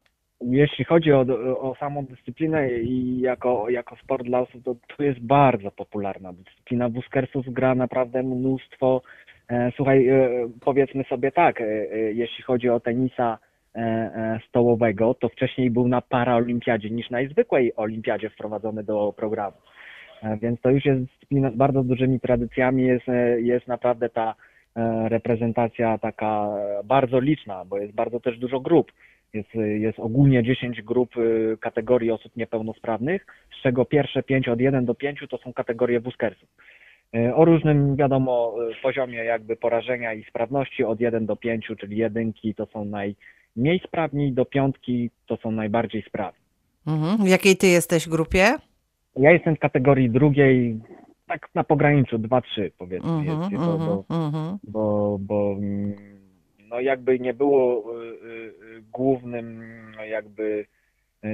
Jeśli 0.41 0.85
chodzi 0.85 1.13
o, 1.13 1.21
o 1.61 1.75
samą 1.81 2.05
dyscyplinę 2.05 2.71
i 2.73 3.21
jako, 3.21 3.71
jako 3.71 3.97
sport 3.97 4.27
dla 4.27 4.41
osób, 4.41 4.65
to 4.65 4.77
to 4.97 5.03
jest 5.03 5.21
bardzo 5.21 5.71
popularna 5.71 6.33
dyscyplina. 6.33 6.89
Wuskersów 6.89 7.47
gra 7.49 7.75
naprawdę 7.75 8.23
mnóstwo. 8.23 9.03
E, 9.49 9.73
Słuchaj, 9.77 10.09
e, 10.09 10.31
powiedzmy 10.61 11.05
sobie 11.05 11.33
tak, 11.33 11.61
e, 11.61 11.65
e, 11.65 12.13
jeśli 12.13 12.45
chodzi 12.45 12.69
o 12.69 12.81
tenisa 12.81 13.33
e, 13.33 13.37
e, 13.39 13.46
stołowego, 14.49 15.15
to 15.15 15.29
wcześniej 15.29 15.71
był 15.71 15.89
na 15.89 16.01
paraolimpiadzie 16.01 16.91
niż 16.91 17.11
na 17.11 17.19
zwykłej 17.31 17.77
olimpiadzie 17.77 18.31
wprowadzony 18.31 18.85
do 18.85 19.15
programu. 19.17 19.57
E, 20.23 20.37
Więc 20.37 20.61
to 20.61 20.71
już 20.71 20.85
jest 20.85 21.01
dyscyplina 21.01 21.51
z 21.51 21.55
bardzo 21.55 21.83
dużymi 21.83 22.21
tradycjami, 22.21 22.83
jest, 22.83 23.09
e, 23.09 23.41
jest 23.41 23.67
naprawdę 23.67 24.09
ta 24.09 24.35
e, 24.77 25.09
reprezentacja 25.09 25.99
taka 25.99 26.49
e, 26.59 26.85
bardzo 26.85 27.21
liczna, 27.21 27.65
bo 27.65 27.79
jest 27.79 27.95
bardzo 27.95 28.21
też 28.21 28.39
dużo 28.39 28.61
grup. 28.61 28.93
Jest, 29.35 29.55
jest 29.55 29.99
ogólnie 29.99 30.43
10 30.43 30.83
grup 30.83 31.15
kategorii 31.61 32.11
osób 32.11 32.37
niepełnosprawnych, 32.37 33.27
z 33.59 33.63
czego 33.63 33.85
pierwsze 33.85 34.23
5 34.23 34.49
od 34.49 34.61
1 34.61 34.85
do 34.85 34.95
5 34.95 35.21
to 35.31 35.39
są 35.39 35.53
kategorie 35.53 36.01
wuskersów. 36.01 36.49
Y, 37.17 37.35
O 37.35 37.45
różnym, 37.45 37.97
wiadomo, 37.97 38.55
poziomie 38.83 39.25
jakby 39.25 39.57
porażenia 39.57 40.15
i 40.15 40.25
sprawności 40.25 40.85
od 40.85 41.01
1 41.01 41.27
do 41.27 41.37
5, 41.37 41.67
czyli 41.81 41.97
jedynki 41.97 42.55
to 42.55 42.67
są 42.67 42.85
najmniej 43.57 43.81
sprawni, 43.87 44.33
do 44.33 44.45
piątki 44.45 45.11
to 45.27 45.37
są 45.37 45.51
najbardziej 45.51 46.03
sprawni. 46.03 46.41
Mhm. 46.87 47.25
W 47.25 47.29
jakiej 47.29 47.57
ty 47.57 47.67
jesteś 47.67 48.09
grupie? 48.09 48.45
Ja 49.17 49.33
jestem 49.33 49.57
w 49.57 49.59
kategorii 49.59 50.11
drugiej, 50.11 50.81
tak 51.27 51.49
na 51.55 51.65
pograniczu 51.65 52.19
2-3 52.19 52.43
powiedzmy. 52.79 53.11
Mhm, 53.11 53.41
jest, 53.41 53.65
bo, 53.65 53.79
bo, 53.79 54.05
mhm, 54.11 54.25
mhm. 54.25 54.59
bo, 54.65 55.17
bo 55.21 55.53
mm, 55.59 55.95
no 56.69 56.81
jakby 56.81 57.19
nie 57.19 57.35
było 57.35 57.95
y, 57.95 58.05
y, 58.05 58.55
y, 58.77 58.83
głównym 58.93 59.63
jakby 60.11 60.67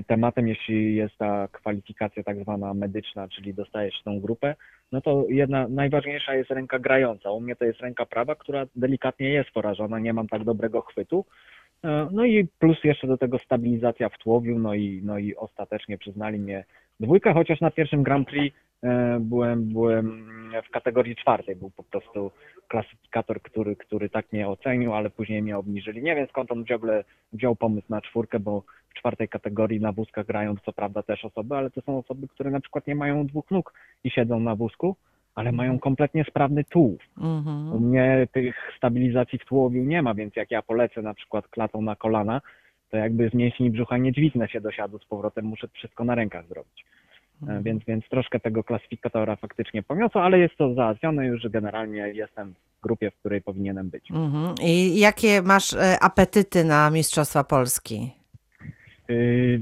tematem, 0.06 0.48
jeśli 0.48 0.94
jest 0.94 1.16
ta 1.18 1.48
kwalifikacja 1.52 2.22
tak 2.22 2.42
zwana 2.42 2.74
medyczna, 2.74 3.28
czyli 3.28 3.54
dostajesz 3.54 4.02
tą 4.04 4.20
grupę, 4.20 4.54
no 4.92 5.00
to 5.00 5.24
jedna 5.28 5.68
najważniejsza 5.68 6.34
jest 6.34 6.50
ręka 6.50 6.78
grająca. 6.78 7.30
U 7.30 7.40
mnie 7.40 7.56
to 7.56 7.64
jest 7.64 7.80
ręka 7.80 8.06
prawa, 8.06 8.34
która 8.34 8.66
delikatnie 8.76 9.28
jest 9.28 9.50
porażona, 9.50 9.98
nie 9.98 10.12
mam 10.12 10.28
tak 10.28 10.44
dobrego 10.44 10.80
chwytu. 10.80 11.24
E, 11.84 12.08
No 12.12 12.24
i 12.24 12.46
plus 12.58 12.84
jeszcze 12.84 13.06
do 13.06 13.18
tego 13.18 13.38
stabilizacja 13.38 14.08
w 14.08 14.18
tułowiu, 14.18 14.58
no 14.58 14.74
i, 14.74 15.00
no 15.04 15.18
i 15.18 15.36
ostatecznie 15.36 15.98
przyznali 15.98 16.38
mnie 16.38 16.64
dwójkę, 17.00 17.32
chociaż 17.32 17.60
na 17.60 17.70
pierwszym 17.70 18.02
Grand 18.02 18.28
Prix 18.28 18.56
e, 18.82 19.18
byłem, 19.20 19.64
byłem 19.64 20.26
w 20.68 20.70
kategorii 20.70 21.16
czwartej, 21.16 21.56
był 21.56 21.70
po 21.70 21.82
prostu 21.82 22.30
klasyfikator, 22.68 23.42
który, 23.42 23.76
który 23.76 24.08
tak 24.08 24.32
mnie 24.32 24.48
ocenił, 24.48 24.94
ale 24.94 25.10
później 25.10 25.42
mnie 25.42 25.58
obniżyli. 25.58 26.02
Nie 26.02 26.16
wiem 26.16 26.26
skąd 26.26 26.52
on 26.52 26.64
w 26.64 26.70
ogóle 26.70 27.04
wziął 27.32 27.56
pomysł 27.56 27.86
na 27.88 28.00
czwórkę, 28.00 28.40
bo 28.40 28.62
w 28.88 28.94
czwartej 28.94 29.28
kategorii 29.28 29.80
na 29.80 29.92
wózkach 29.92 30.26
grają 30.26 30.54
co 30.64 30.72
prawda 30.72 31.02
też 31.02 31.24
osoby, 31.24 31.56
ale 31.56 31.70
to 31.70 31.80
są 31.80 31.98
osoby, 31.98 32.28
które 32.28 32.50
na 32.50 32.60
przykład 32.60 32.86
nie 32.86 32.94
mają 32.94 33.26
dwóch 33.26 33.50
nóg 33.50 33.74
i 34.04 34.10
siedzą 34.10 34.40
na 34.40 34.56
wózku, 34.56 34.96
ale 35.34 35.52
mają 35.52 35.78
kompletnie 35.78 36.24
sprawny 36.24 36.64
tułów. 36.64 37.00
U 37.20 37.24
Mhm. 37.26 37.82
mnie 37.82 38.28
tych 38.32 38.54
stabilizacji 38.76 39.38
w 39.38 39.44
tułowiu 39.44 39.84
nie 39.84 40.02
ma, 40.02 40.14
więc 40.14 40.36
jak 40.36 40.50
ja 40.50 40.62
polecę 40.62 41.02
na 41.02 41.14
przykład 41.14 41.48
klatą 41.48 41.82
na 41.82 41.96
kolana, 41.96 42.40
to 42.90 42.96
jakby 42.96 43.28
z 43.30 43.34
mięśni 43.34 43.70
brzucha 43.70 43.98
nie 43.98 44.12
dźwignę 44.12 44.48
się 44.48 44.60
do 44.60 44.70
siadu 44.72 44.98
z 44.98 45.04
powrotem, 45.04 45.44
muszę 45.44 45.68
wszystko 45.72 46.04
na 46.04 46.14
rękach 46.14 46.46
zrobić. 46.48 46.84
E, 47.48 47.62
Więc, 47.62 47.84
więc 47.84 48.08
troszkę 48.08 48.40
tego 48.40 48.64
klasyfikatora 48.64 49.36
faktycznie 49.36 49.82
poniosło, 49.82 50.22
ale 50.22 50.38
jest 50.38 50.56
to 50.56 50.74
załatwione 50.74 51.26
już, 51.26 51.42
że 51.42 51.50
generalnie 51.50 51.98
jestem 52.14 52.54
w 52.78 52.82
grupie, 52.82 53.10
w 53.10 53.14
której 53.16 53.40
powinienem 53.42 53.90
być. 53.90 54.10
Mhm. 54.10 54.54
I 54.62 54.98
jakie 55.00 55.42
masz 55.42 55.72
e, 55.72 55.96
apetyty 56.00 56.64
na 56.64 56.90
Mistrzostwa 56.90 57.44
Polski? 57.44 58.10
Yy, 59.08 59.60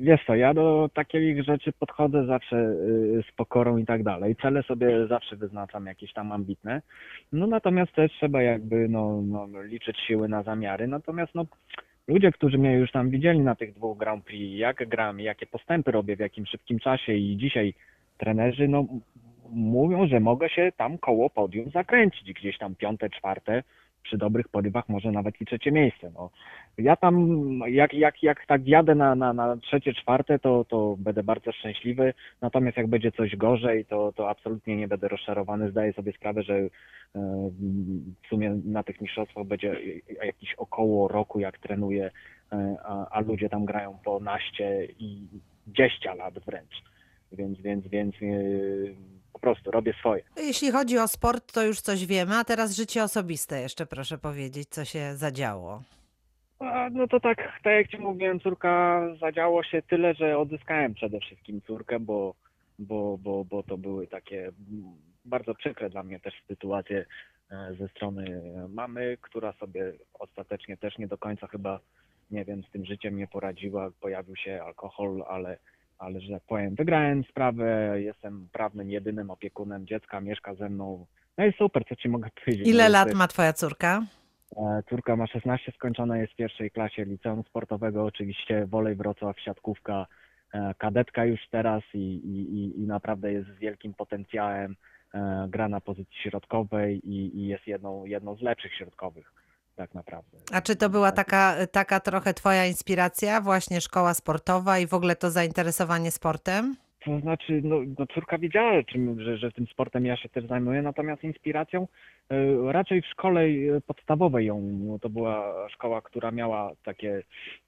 Wiesz 0.00 0.24
co, 0.26 0.34
ja 0.34 0.54
do 0.54 0.90
takich 0.94 1.44
rzeczy 1.44 1.72
podchodzę 1.72 2.26
zawsze 2.26 2.56
yy, 2.56 3.22
z 3.22 3.36
pokorą 3.36 3.76
i 3.76 3.86
tak 3.86 4.02
dalej. 4.02 4.36
Cele 4.36 4.62
sobie 4.62 5.06
zawsze 5.06 5.36
wyznaczam 5.36 5.86
jakieś 5.86 6.12
tam 6.12 6.32
ambitne. 6.32 6.82
No 7.32 7.46
natomiast 7.46 7.92
też 7.92 8.12
trzeba 8.12 8.42
jakby 8.42 8.88
no, 8.88 9.22
no, 9.22 9.62
liczyć 9.62 9.98
siły 9.98 10.28
na 10.28 10.42
zamiary. 10.42 10.86
Natomiast 10.86 11.34
no, 11.34 11.46
ludzie, 12.08 12.32
którzy 12.32 12.58
mnie 12.58 12.74
już 12.74 12.92
tam 12.92 13.10
widzieli 13.10 13.40
na 13.40 13.54
tych 13.54 13.74
dwóch 13.74 13.98
Grand 13.98 14.24
Prix, 14.24 14.58
jak 14.58 14.88
gram, 14.88 15.20
jakie 15.20 15.46
postępy 15.46 15.90
robię, 15.90 16.16
w 16.16 16.20
jakim 16.20 16.46
szybkim 16.46 16.78
czasie 16.78 17.14
i 17.14 17.36
dzisiaj 17.36 17.74
trenerzy, 18.18 18.68
no 18.68 18.84
mówią, 19.50 20.06
że 20.06 20.20
mogę 20.20 20.48
się 20.48 20.72
tam 20.76 20.98
koło 20.98 21.30
podium 21.30 21.70
zakręcić, 21.70 22.32
gdzieś 22.32 22.58
tam 22.58 22.74
piąte, 22.74 23.10
czwarte, 23.10 23.62
przy 24.02 24.18
dobrych 24.18 24.48
porywach 24.48 24.88
może 24.88 25.12
nawet 25.12 25.40
i 25.40 25.46
trzecie 25.46 25.72
miejsce. 25.72 26.10
No. 26.14 26.30
Ja 26.78 26.96
tam, 26.96 27.38
jak, 27.66 27.94
jak, 27.94 28.22
jak 28.22 28.46
tak 28.46 28.68
jadę 28.68 28.94
na, 28.94 29.14
na, 29.14 29.32
na 29.32 29.56
trzecie, 29.56 29.94
czwarte, 29.94 30.38
to, 30.38 30.64
to 30.64 30.96
będę 30.98 31.22
bardzo 31.22 31.52
szczęśliwy. 31.52 32.14
Natomiast 32.40 32.76
jak 32.76 32.86
będzie 32.86 33.12
coś 33.12 33.36
gorzej, 33.36 33.84
to, 33.84 34.12
to 34.12 34.30
absolutnie 34.30 34.76
nie 34.76 34.88
będę 34.88 35.08
rozczarowany. 35.08 35.70
Zdaję 35.70 35.92
sobie 35.92 36.12
sprawę, 36.12 36.42
że 36.42 36.54
e, 36.54 36.68
w 38.24 38.28
sumie 38.28 38.60
na 38.64 38.82
tych 38.82 39.00
mistrzostwach 39.00 39.44
będzie 39.44 39.76
jakieś 40.24 40.54
około 40.54 41.08
roku, 41.08 41.40
jak 41.40 41.58
trenuję, 41.58 42.10
e, 42.52 42.76
a, 42.84 43.08
a 43.10 43.20
ludzie 43.20 43.48
tam 43.48 43.64
grają 43.64 43.98
po 44.04 44.20
naście 44.20 44.88
i 44.98 45.26
20 45.66 46.14
lat 46.14 46.38
wręcz. 46.38 46.82
więc, 47.32 47.60
więc, 47.60 47.86
więc 47.86 48.20
yy, 48.20 48.94
po 49.38 49.42
prostu 49.42 49.70
robię 49.70 49.92
swoje. 49.92 50.22
Jeśli 50.36 50.70
chodzi 50.70 50.98
o 50.98 51.08
sport, 51.08 51.52
to 51.52 51.62
już 51.62 51.80
coś 51.80 52.06
wiemy, 52.06 52.34
a 52.36 52.44
teraz 52.44 52.76
życie 52.76 53.02
osobiste 53.02 53.60
jeszcze 53.60 53.86
proszę 53.86 54.18
powiedzieć, 54.18 54.68
co 54.68 54.84
się 54.84 55.14
zadziało. 55.14 55.82
A, 56.58 56.90
No 56.90 57.08
to 57.08 57.20
tak, 57.20 57.36
tak 57.38 57.72
jak 57.72 57.88
Ci 57.88 57.98
mówiłem, 57.98 58.40
córka 58.40 59.00
zadziało 59.20 59.62
się 59.62 59.82
tyle, 59.82 60.14
że 60.14 60.38
odzyskałem 60.38 60.94
przede 60.94 61.20
wszystkim 61.20 61.60
córkę, 61.66 62.00
bo, 62.00 62.34
bo, 62.78 63.18
bo, 63.18 63.44
bo 63.44 63.62
to 63.62 63.78
były 63.78 64.06
takie 64.06 64.52
bardzo 65.24 65.54
przykre 65.54 65.90
dla 65.90 66.02
mnie 66.02 66.20
też 66.20 66.34
sytuacje 66.48 67.06
e, 67.50 67.74
ze 67.78 67.88
strony 67.88 68.42
mamy, 68.68 69.16
która 69.20 69.52
sobie 69.52 69.92
ostatecznie 70.14 70.76
też 70.76 70.98
nie 70.98 71.08
do 71.08 71.18
końca 71.18 71.46
chyba, 71.46 71.80
nie 72.30 72.44
wiem, 72.44 72.62
z 72.62 72.70
tym 72.70 72.84
życiem 72.84 73.16
nie 73.16 73.26
poradziła. 73.26 73.90
Pojawił 74.00 74.36
się 74.36 74.62
alkohol, 74.62 75.24
ale, 75.28 75.58
ale 75.98 76.20
że 76.20 76.32
tak 76.32 76.42
powiem, 76.48 76.74
wygrałem 76.74 77.24
sprawę, 77.24 77.92
jestem 78.02 78.48
prawnym 78.52 78.90
jedynym 78.90 79.30
opiekunem 79.30 79.86
dziecka, 79.86 80.20
mieszka 80.20 80.54
ze 80.54 80.68
mną. 80.68 81.06
No 81.38 81.44
i 81.46 81.52
super, 81.52 81.84
co 81.88 81.96
Ci 81.96 82.08
mogę 82.08 82.28
powiedzieć. 82.44 82.68
Ile 82.68 82.84
No, 82.84 82.90
lat 82.90 83.14
ma 83.14 83.28
twoja 83.28 83.52
córka? 83.52 84.02
E, 84.56 84.82
Córka 84.90 85.16
ma 85.16 85.26
16, 85.26 85.72
skończona 85.72 86.18
jest 86.18 86.32
w 86.32 86.36
pierwszej 86.36 86.70
klasie 86.70 87.04
liceum 87.04 87.42
sportowego, 87.42 88.04
oczywiście 88.04 88.66
Wolej 88.66 88.94
Wrocław, 88.96 89.40
siatkówka, 89.40 90.06
e, 90.54 90.74
kadetka 90.78 91.24
już 91.24 91.40
teraz 91.50 91.82
i, 91.94 91.98
i, 91.98 92.54
i- 92.58 92.80
i 92.80 92.86
naprawdę 92.86 93.32
jest 93.32 93.48
z 93.48 93.58
wielkim 93.58 93.94
potencjałem, 93.94 94.76
e, 95.14 95.46
gra 95.50 95.68
na 95.68 95.80
pozycji 95.80 96.16
środkowej 96.22 97.00
i, 97.10 97.38
i 97.38 97.46
jest 97.46 97.66
jedną, 97.66 98.04
jedną 98.04 98.34
z 98.34 98.42
lepszych 98.42 98.74
środkowych 98.74 99.32
tak 99.78 99.94
naprawdę. 99.94 100.38
A 100.52 100.60
czy 100.60 100.76
to 100.76 100.90
była 100.90 101.12
Tak. 101.12 101.16
taka, 101.26 101.66
taka 101.72 102.00
trochę 102.00 102.34
twoja 102.34 102.66
inspiracja, 102.66 103.40
właśnie 103.40 103.80
szkoła 103.80 104.14
sportowa 104.14 104.78
i 104.78 104.86
w 104.86 104.94
ogóle 104.94 105.16
to 105.16 105.30
zainteresowanie 105.30 106.10
sportem? 106.10 106.76
To 107.04 107.20
znaczy, 107.20 107.60
no, 107.64 107.76
no 107.98 108.06
córka 108.14 108.38
wiedziała, 108.38 108.82
czym, 108.82 109.22
że, 109.22 109.36
że 109.38 109.52
tym 109.52 109.66
sportem 109.66 110.06
ja 110.06 110.16
się 110.16 110.28
też 110.28 110.46
zajmuję, 110.46 110.82
natomiast 110.82 111.24
inspiracją 111.24 111.88
e, 112.30 112.72
raczej 112.72 113.02
w 113.02 113.06
szkole 113.06 113.40
e, 113.40 113.80
podstawowej 113.80 114.46
ją, 114.46 114.62
to 115.00 115.08
była 115.08 115.68
szkoła, 115.68 116.02
która 116.02 116.30
miała 116.30 116.70
takie 116.84 117.22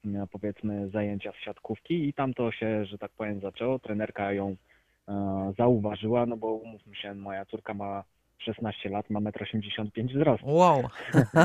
e, 0.05 0.27
powiedzmy 0.31 0.89
zajęcia 0.89 1.31
z 1.31 1.45
siatkówki 1.45 2.07
i 2.09 2.13
tam 2.13 2.33
to 2.33 2.51
się, 2.51 2.85
że 2.85 2.97
tak 2.97 3.11
powiem, 3.11 3.39
zaczęło. 3.41 3.79
Trenerka 3.79 4.33
ją 4.33 4.55
e, 5.07 5.53
zauważyła, 5.57 6.25
no 6.25 6.37
bo 6.37 6.47
umówmy 6.53 6.95
się, 6.95 7.13
moja 7.15 7.45
córka 7.45 7.73
ma 7.73 8.03
16 8.41 8.89
lat, 8.89 9.09
ma 9.09 9.19
1,85 9.19 9.89
m 9.97 10.07
wzrostu. 10.07 10.47
Wow. 10.47 10.83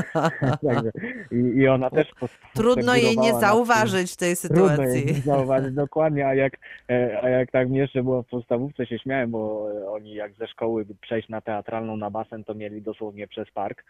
Także, 0.67 0.91
i, 1.31 1.35
I 1.35 1.67
ona 1.67 1.89
też 1.89 2.07
Trudno 2.53 2.95
jej 2.95 3.17
nie 3.17 3.33
zauważyć 3.33 4.13
w 4.13 4.17
tej 4.17 4.35
Trudno 4.35 4.67
sytuacji. 4.69 5.07
jest 5.07 5.23
zauważyć 5.25 5.75
dokładnie, 5.75 6.27
a 6.27 6.35
jak, 6.35 6.53
e, 6.89 7.19
a 7.23 7.29
jak 7.29 7.51
tak 7.51 7.69
mi 7.69 7.77
jeszcze 7.77 8.03
było 8.03 8.23
w 8.23 8.27
podstawówce 8.27 8.85
się 8.85 8.99
śmiałem, 8.99 9.31
bo 9.31 9.67
e, 9.71 9.89
oni 9.89 10.13
jak 10.13 10.33
ze 10.33 10.47
szkoły 10.47 10.85
przejść 11.01 11.29
na 11.29 11.41
teatralną 11.41 11.97
na 11.97 12.09
basen, 12.09 12.43
to 12.43 12.53
mieli 12.53 12.81
dosłownie 12.81 13.27
przez 13.27 13.51
park. 13.51 13.83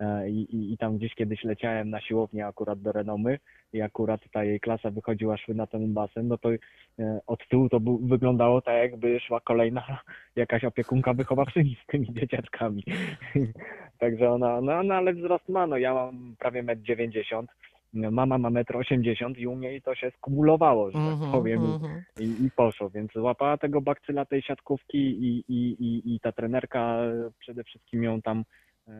E, 0.00 0.30
I, 0.30 0.56
i, 0.56 0.72
I 0.72 0.78
tam 0.78 0.98
gdzieś 0.98 1.14
kiedyś 1.14 1.44
leciałem 1.44 1.90
na 1.90 2.00
siłownię 2.00 2.46
akurat 2.46 2.80
do 2.80 2.92
Renomy 2.92 3.38
i 3.72 3.82
akurat 3.82 4.20
ta 4.32 4.44
jej 4.44 4.60
klasa 4.60 4.90
wychodziła, 4.90 5.36
szły 5.36 5.54
na 5.54 5.66
ten 5.66 5.92
basen, 5.92 6.28
no 6.28 6.38
to 6.38 6.48
od 7.26 7.48
tyłu 7.48 7.68
to 7.68 7.80
był, 7.80 7.98
wyglądało 7.98 8.60
tak 8.60 8.74
jakby 8.74 9.20
szła 9.20 9.40
kolejna 9.40 10.00
jakaś 10.36 10.64
opiekunka 10.64 11.14
wychowawczyni 11.14 11.76
z 11.84 11.86
tymi 11.86 12.14
dzieciaczkami. 12.14 12.51
Także 13.98 14.30
ona, 14.30 14.60
no, 14.60 14.82
no 14.82 14.94
ale 14.94 15.12
wzrost 15.14 15.48
ma, 15.48 15.66
no 15.66 15.76
ja 15.76 15.94
mam 15.94 16.36
prawie 16.38 16.62
1,90 16.62 17.44
m, 17.94 18.14
mama 18.14 18.38
ma 18.38 18.50
1,80 18.50 19.24
m 19.26 19.32
i 19.36 19.46
u 19.46 19.56
niej 19.56 19.82
to 19.82 19.94
się 19.94 20.10
skumulowało, 20.10 20.90
że 20.90 20.98
tak 20.98 21.12
Mhm, 21.12 21.30
powiem, 21.32 21.62
i- 21.64 21.74
mhm. 21.74 22.02
i, 22.18 22.44
i 22.46 22.50
poszło, 22.50 22.90
więc 22.90 23.12
złapała 23.12 23.56
tego 23.58 23.80
bakcyla 23.80 24.24
tej 24.24 24.42
siatkówki 24.42 24.98
i, 24.98 25.44
i, 25.48 25.76
i, 25.84 26.14
i 26.14 26.20
ta 26.20 26.32
trenerka 26.32 26.80
e, 26.80 27.30
przede 27.38 27.64
wszystkim 27.64 28.02
ją 28.02 28.22
tam, 28.22 28.44
e, 28.88 28.92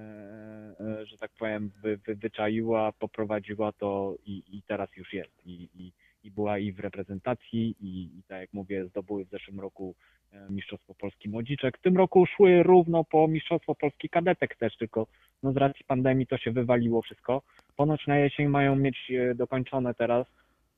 e, 0.80 1.06
że 1.06 1.18
tak 1.18 1.30
powiem, 1.38 1.70
wy, 1.82 1.96
wy, 2.06 2.14
wyczaiła, 2.16 2.92
poprowadziła 2.98 3.72
to 3.72 4.14
i, 4.26 4.42
i 4.52 4.62
teraz 4.62 4.96
już 4.96 5.12
jest. 5.12 5.46
I, 5.46 5.68
i, 5.74 5.92
I 6.24 6.30
była 6.30 6.58
i 6.58 6.72
w 6.72 6.80
reprezentacji 6.80 7.76
i, 7.80 8.18
i 8.18 8.22
tak 8.28 8.40
jak 8.40 8.52
mówię, 8.52 8.86
zdobyły 8.86 9.24
w 9.24 9.30
zeszłym 9.30 9.60
roku 9.60 9.94
e, 10.32 10.46
Mistrzostwo 10.50 10.94
Polski 10.94 11.28
Młodziczek. 11.28 11.78
W 11.78 11.82
tym 11.82 11.96
roku 11.96 12.26
szły 12.26 12.62
równo 12.62 13.04
po 13.04 13.28
Mistrzostwo 13.28 13.74
Polski 13.74 14.08
Kadetek 14.08 14.56
też, 14.56 14.76
tylko 14.76 15.06
no 15.42 15.52
z 15.52 15.56
racji 15.56 15.84
pandemii 15.84 16.26
to 16.26 16.38
się 16.38 16.50
wywaliło 16.50 17.02
wszystko. 17.02 17.42
Ponoć 17.76 18.06
na 18.06 18.18
jesień 18.18 18.48
mają 18.48 18.76
mieć 18.76 19.10
e, 19.10 19.34
dokończone 19.34 19.94
teraz 19.94 20.26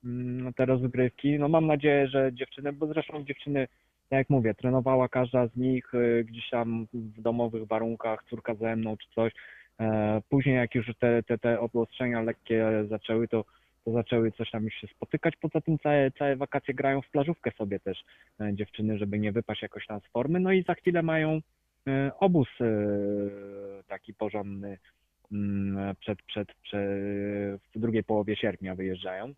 mm, 0.05 0.53
te 0.53 0.65
rozgrywki. 0.67 1.39
No 1.39 1.49
mam 1.49 1.67
nadzieję, 1.67 2.09
że 2.09 2.31
dziewczyny, 2.33 2.73
bo 2.73 2.87
zresztą 2.87 3.25
dziewczyny, 3.25 3.69
tak 4.09 4.19
jak 4.19 4.31
mówię, 4.31 4.55
trenowała 4.55 5.09
każda 5.09 5.47
z 5.47 5.57
nich 5.57 5.95
y, 5.95 6.25
gdzieś 6.29 6.51
tam 6.51 6.87
w 6.93 7.21
domowych 7.21 7.67
warunkach, 7.67 8.25
córka 8.31 8.55
ze 8.55 8.77
mną 8.77 8.97
czy 8.97 9.09
coś. 9.15 9.33
E, 9.81 10.23
Później 10.29 10.57
jak 10.57 10.75
już 10.75 10.87
te, 10.99 11.23
te, 11.23 11.39
te 11.39 11.61
obostrzenia 11.61 12.23
lekkie 12.23 12.85
zaczęły, 12.89 13.29
to, 13.29 13.45
to 13.85 13.93
zaczęły 13.93 14.33
coś 14.33 14.51
tam 14.51 14.65
już 14.65 14.75
się 14.75 14.87
spotykać. 14.87 15.35
Poza 15.37 15.61
tym 15.61 15.79
całe, 15.79 16.11
całe 16.11 16.37
wakacje 16.37 16.75
grają 16.75 17.03
w 17.03 17.11
plażówkę 17.11 17.51
sobie 17.51 17.81
też 17.81 18.05
e, 18.41 18.55
dziewczyny, 18.55 18.99
żeby 18.99 19.19
nie 19.19 19.33
wypaść 19.33 19.63
jakoś 19.63 19.87
tam 19.87 20.01
z 20.01 20.07
formy. 20.07 20.41
No 20.41 20.53
i 20.53 20.63
za 20.63 20.75
chwilę 20.75 21.03
mają 21.03 21.41
e, 21.89 22.11
obóz 22.19 22.49
e, 22.61 22.67
taki 23.89 24.15
porządny 24.15 24.79
mm, 25.33 25.97
przed, 25.97 26.23
przed, 26.23 26.55
przed, 26.55 26.83
w 27.75 27.79
drugiej 27.79 28.05
połowie 28.05 28.37
sierpnia 28.37 28.75
wyjeżdżają. 28.75 29.35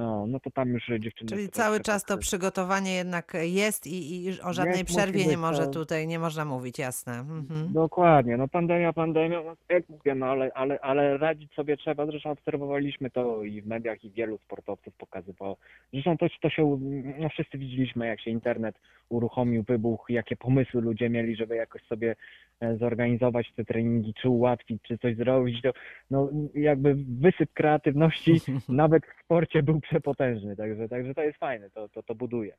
No, 0.00 0.26
no 0.26 0.40
to 0.40 0.50
tam 0.50 0.68
już 0.68 0.84
dziewczyny. 1.00 1.30
Czyli 1.30 1.48
cały 1.48 1.80
czas 1.80 2.04
to 2.04 2.14
tak- 2.14 2.20
przygotowanie 2.20 2.94
jednak 2.94 3.32
jest 3.40 3.86
i, 3.86 4.24
i 4.24 4.40
o 4.40 4.52
żadnej 4.52 4.72
musi 4.72 4.84
przerwie 4.84 5.20
nie 5.20 5.26
być, 5.26 5.36
może 5.36 5.64
to- 5.66 5.70
tutaj, 5.70 6.06
nie 6.06 6.18
można 6.18 6.44
mówić, 6.44 6.78
jasne. 6.78 7.12
Mhm. 7.12 7.72
Dokładnie, 7.72 8.36
no 8.36 8.48
pandemia, 8.48 8.92
pandemia, 8.92 9.42
no, 9.42 9.56
jak 9.68 9.88
mówię, 9.88 10.14
no 10.14 10.26
ale, 10.26 10.50
ale, 10.54 10.80
ale 10.80 11.18
radzić 11.18 11.52
sobie 11.52 11.76
trzeba, 11.76 12.06
zresztą 12.06 12.30
obserwowaliśmy 12.30 13.10
to 13.10 13.44
i 13.44 13.62
w 13.62 13.66
mediach 13.66 14.04
i 14.04 14.10
wielu 14.10 14.38
sportowców 14.38 14.94
pokazywało. 14.94 15.56
Zresztą 15.92 16.18
to, 16.18 16.26
to 16.42 16.50
się, 16.50 16.78
no 17.18 17.28
wszyscy 17.28 17.58
widzieliśmy, 17.58 18.06
jak 18.06 18.20
się 18.20 18.30
internet 18.30 18.74
uruchomił, 19.08 19.62
wybuch, 19.62 20.06
jakie 20.08 20.36
pomysły 20.36 20.80
ludzie 20.82 21.10
mieli, 21.10 21.36
żeby 21.36 21.56
jakoś 21.56 21.82
sobie 21.82 22.16
e, 22.60 22.76
zorganizować 22.76 23.52
te 23.56 23.64
treningi, 23.64 24.14
czy 24.14 24.28
ułatwić, 24.28 24.82
czy 24.82 24.98
coś 24.98 25.16
zrobić, 25.16 25.62
to 25.62 25.72
no 26.10 26.28
jakby 26.54 26.94
wysyp 27.20 27.52
kreatywności 27.52 28.32
nawet 28.68 29.06
w 29.06 29.24
sporcie 29.24 29.62
był 29.62 29.80
przepotężny, 29.90 30.56
także, 30.56 30.88
także 30.88 31.14
to 31.14 31.22
jest 31.22 31.38
fajne, 31.38 31.70
to, 31.70 31.88
to, 31.88 32.02
to 32.02 32.14
buduje. 32.14 32.56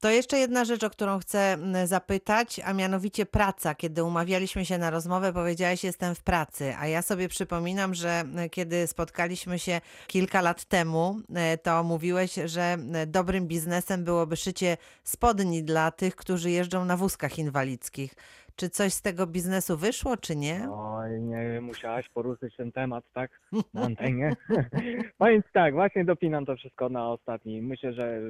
To 0.00 0.10
jeszcze 0.10 0.38
jedna 0.38 0.64
rzecz, 0.64 0.84
o 0.84 0.90
którą 0.90 1.18
chcę 1.18 1.58
zapytać, 1.84 2.60
a 2.64 2.72
mianowicie 2.72 3.26
praca. 3.26 3.74
Kiedy 3.74 4.04
umawialiśmy 4.04 4.64
się 4.64 4.78
na 4.78 4.90
rozmowę, 4.90 5.32
powiedziałeś, 5.32 5.84
jestem 5.84 6.14
w 6.14 6.22
pracy, 6.22 6.74
a 6.78 6.86
ja 6.86 7.02
sobie 7.02 7.28
przypominam, 7.28 7.94
że 7.94 8.24
kiedy 8.50 8.86
spotkaliśmy 8.86 9.58
się 9.58 9.80
kilka 10.06 10.40
lat 10.40 10.64
temu, 10.64 11.20
e, 11.34 11.58
to 11.58 11.84
mówiłeś, 11.84 12.34
że 12.44 12.76
dobrym 13.06 13.46
biznesem 13.46 14.04
byłoby 14.04 14.36
szycie 14.36 14.76
spodni 15.04 15.64
dla 15.64 15.90
tych, 15.90 16.16
którzy 16.16 16.50
jeżdżą 16.50 16.84
na 16.84 16.96
wózkach 16.96 17.38
inwalidzkich. 17.38 18.14
Czy 18.60 18.70
coś 18.70 18.92
z 18.92 19.02
tego 19.02 19.26
biznesu 19.26 19.76
wyszło, 19.76 20.16
czy 20.16 20.36
nie? 20.36 20.68
Oj, 20.72 21.20
nie 21.20 21.60
musiałaś 21.60 22.08
poruszyć 22.08 22.56
ten 22.56 22.72
temat, 22.72 23.04
tak? 23.14 23.40
Na 23.74 23.82
antenie. 23.82 24.32
Więc 25.28 25.44
tak, 25.52 25.74
właśnie 25.74 26.04
dopinam 26.04 26.46
to 26.46 26.56
wszystko 26.56 26.88
na 26.88 27.10
ostatni. 27.10 27.62
Myślę, 27.62 27.92
że 27.92 28.20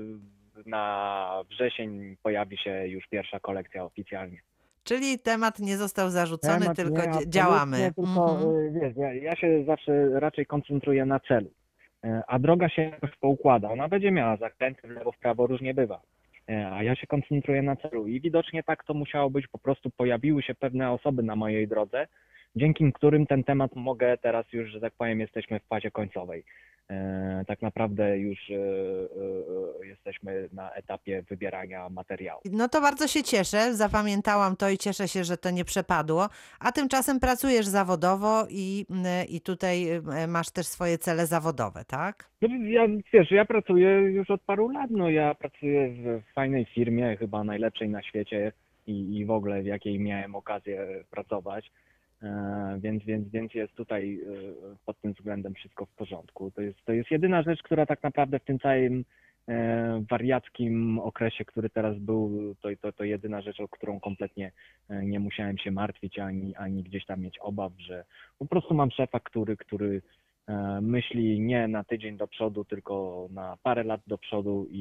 na 0.66 1.42
wrzesień 1.50 2.16
pojawi 2.22 2.58
się 2.58 2.86
już 2.86 3.06
pierwsza 3.06 3.40
kolekcja 3.40 3.84
oficjalnie. 3.84 4.38
Czyli 4.84 5.18
temat 5.18 5.58
nie 5.58 5.76
został 5.76 6.10
zarzucony, 6.10 6.60
Temat 6.60 6.76
tylko 6.76 6.92
nie, 6.92 6.98
dzia- 7.02 7.06
absolutnie, 7.08 7.30
działamy. 7.32 7.78
Tylko 7.78 8.02
Mhm. 8.32 8.56
y, 8.56 8.72
wiesz, 8.80 8.96
ja, 8.96 9.14
ja 9.14 9.36
się 9.36 9.64
zawsze 9.66 10.20
raczej 10.20 10.46
koncentruję 10.46 11.06
na 11.06 11.20
celu, 11.20 11.50
Y, 12.04 12.22
a 12.26 12.38
droga 12.38 12.68
się 12.68 12.82
jakoś 12.82 13.10
poukłada. 13.16 13.70
Ona 13.70 13.88
będzie 13.88 14.10
miała 14.10 14.36
zakręty 14.36 14.88
w 14.88 14.90
lewo, 14.90 15.12
w 15.12 15.18
prawo, 15.18 15.46
różnie 15.46 15.74
bywa. 15.74 16.00
Y, 16.50 16.66
A 16.66 16.82
ja 16.82 16.96
się 16.96 17.06
koncentruję 17.06 17.62
na 17.62 17.76
celu 17.76 18.06
i 18.06 18.20
widocznie 18.20 18.62
tak 18.62 18.84
to 18.84 18.94
musiało 18.94 19.30
być. 19.30 19.48
Po 19.48 19.58
prostu 19.58 19.90
pojawiły 19.90 20.42
się 20.42 20.54
pewne 20.54 20.90
osoby 20.92 21.22
na 21.22 21.36
mojej 21.36 21.68
drodze, 21.68 22.06
dzięki 22.56 22.92
którym 22.92 23.26
ten 23.26 23.44
temat 23.44 23.76
mogę 23.76 24.18
teraz 24.18 24.52
już, 24.52 24.70
że 24.70 24.80
tak 24.80 24.92
powiem, 24.92 25.20
jesteśmy 25.20 25.60
w 25.60 25.66
fazie 25.66 25.90
końcowej. 25.90 26.44
E, 26.90 27.44
Tak 27.46 27.62
naprawdę 27.62 28.18
już 28.18 28.50
e, 28.50 28.54
e, 28.54 29.86
jesteśmy 29.86 30.48
na 30.52 30.70
etapie 30.70 31.22
wybierania 31.22 31.88
materiału. 31.88 32.40
No 32.52 32.68
to 32.68 32.80
bardzo 32.80 33.06
się 33.08 33.22
cieszę, 33.22 33.74
zapamiętałam 33.74 34.56
to 34.56 34.70
i 34.70 34.78
cieszę 34.78 35.08
się, 35.08 35.24
że 35.24 35.36
to 35.36 35.50
nie 35.50 35.64
przepadło. 35.64 36.28
A 36.60 36.72
tymczasem 36.72 37.20
pracujesz 37.20 37.66
zawodowo 37.66 38.46
i, 38.50 38.86
i 39.28 39.40
tutaj 39.40 39.86
masz 40.28 40.50
też 40.50 40.66
swoje 40.66 40.98
cele 40.98 41.26
zawodowe, 41.26 41.84
tak? 41.84 42.30
No, 42.42 42.48
ja, 42.66 42.86
wiesz, 43.12 43.30
ja 43.30 43.44
pracuję 43.44 43.88
już 43.90 44.30
od 44.30 44.42
paru 44.42 44.68
lat, 44.68 44.90
no 44.90 45.10
ja 45.10 45.34
pracuję 45.34 45.88
w 45.88 46.32
fajnej 46.34 46.64
firmie, 46.64 47.16
chyba 47.16 47.44
najlepszej 47.44 47.88
na 47.88 48.02
świecie 48.02 48.52
i, 48.86 49.16
i 49.18 49.24
w 49.24 49.30
ogóle 49.30 49.62
w 49.62 49.66
jakiej 49.66 49.98
miałem 49.98 50.34
okazję 50.34 50.86
pracować, 51.10 51.70
więc, 52.78 53.04
więc, 53.04 53.28
więc 53.28 53.54
jest 53.54 53.74
tutaj 53.74 54.20
e, 54.20 54.76
pod 54.86 55.00
tym 55.00 55.12
względem 55.12 55.54
wszystko 55.54 55.86
w 55.86 55.90
porządku. 55.90 56.50
To 56.50 56.62
jest, 56.62 56.84
to 56.84 56.92
jest 56.92 57.10
jedyna 57.10 57.42
rzecz, 57.42 57.62
która 57.62 57.86
tak 57.86 58.02
naprawdę 58.02 58.38
w 58.38 58.44
tym 58.44 58.58
całym 58.58 59.04
e, 59.48 60.04
wariackim 60.10 60.98
okresie, 60.98 61.44
który 61.44 61.70
teraz 61.70 61.98
był, 61.98 62.54
to, 62.62 62.68
to, 62.80 62.92
to 62.92 63.04
jedyna 63.04 63.40
rzecz, 63.40 63.60
o 63.60 63.68
którą 63.68 64.00
kompletnie 64.00 64.52
e, 64.88 65.04
nie 65.04 65.20
musiałem 65.20 65.58
się 65.58 65.70
martwić, 65.70 66.18
ani, 66.18 66.56
ani 66.56 66.82
gdzieś 66.82 67.06
tam 67.06 67.20
mieć 67.20 67.38
obaw, 67.38 67.72
że 67.78 68.04
po 68.38 68.46
prostu 68.46 68.74
mam 68.74 68.90
szefa, 68.90 69.20
który, 69.20 69.56
który 69.56 70.02
e, 70.46 70.80
myśli 70.80 71.40
nie 71.40 71.68
na 71.68 71.84
tydzień 71.84 72.16
do 72.16 72.26
przodu, 72.26 72.64
tylko 72.64 73.26
na 73.30 73.56
parę 73.62 73.84
lat 73.84 74.00
do 74.06 74.18
przodu 74.18 74.66
i, 74.70 74.78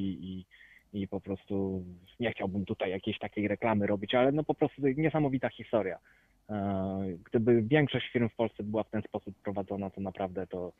i, 0.92 1.00
i 1.02 1.08
po 1.08 1.20
prostu 1.20 1.84
nie 2.20 2.32
chciałbym 2.32 2.64
tutaj 2.64 2.90
jakiejś 2.90 3.18
takiej 3.18 3.48
reklamy 3.48 3.86
robić, 3.86 4.14
ale 4.14 4.32
no 4.32 4.44
po 4.44 4.54
prostu 4.54 4.82
niesamowita 4.96 5.48
historia. 5.48 5.98
E, 6.50 7.02
Gdyby 7.30 7.62
większość 7.62 8.10
firm 8.12 8.28
w 8.28 8.34
Polsce 8.34 8.62
była 8.62 8.82
w 8.82 8.90
ten 8.90 9.02
sposób 9.02 9.34
prowadzona, 9.44 9.90
to 9.90 10.00
naprawdę 10.00 10.46
to, 10.46 10.72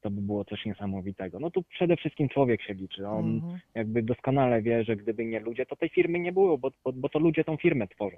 to 0.00 0.10
by 0.10 0.20
było 0.20 0.44
coś 0.44 0.64
niesamowitego. 0.66 1.40
No 1.40 1.50
tu 1.50 1.62
przede 1.62 1.96
wszystkim 1.96 2.28
człowiek 2.28 2.62
się 2.62 2.74
liczy. 2.74 3.06
On 3.08 3.24
Mhm. 3.34 3.58
jakby 3.74 4.02
doskonale 4.02 4.62
wie, 4.62 4.84
że 4.84 4.96
gdyby 4.96 5.24
nie 5.24 5.40
ludzie, 5.40 5.66
to 5.66 5.76
tej 5.76 5.88
firmy 5.88 6.18
nie 6.18 6.32
było, 6.32 6.58
bo, 6.58 6.70
bo, 6.84 6.92
bo 6.92 7.08
to 7.08 7.18
ludzie 7.18 7.44
tą 7.44 7.56
firmę 7.56 7.88
tworzą. 7.88 8.16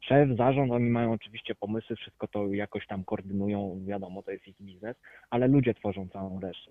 Szef, 0.00 0.28
zarząd, 0.36 0.72
oni 0.72 0.90
mają 0.90 1.12
oczywiście 1.12 1.54
pomysły, 1.54 1.96
wszystko 1.96 2.28
to 2.28 2.46
jakoś 2.52 2.86
tam 2.86 3.04
koordynują, 3.04 3.80
wiadomo, 3.86 4.22
to 4.22 4.30
jest 4.30 4.48
ich 4.48 4.56
biznes, 4.62 4.96
ale 5.30 5.48
ludzie 5.48 5.74
tworzą 5.74 6.08
całą 6.08 6.40
resztę. 6.40 6.70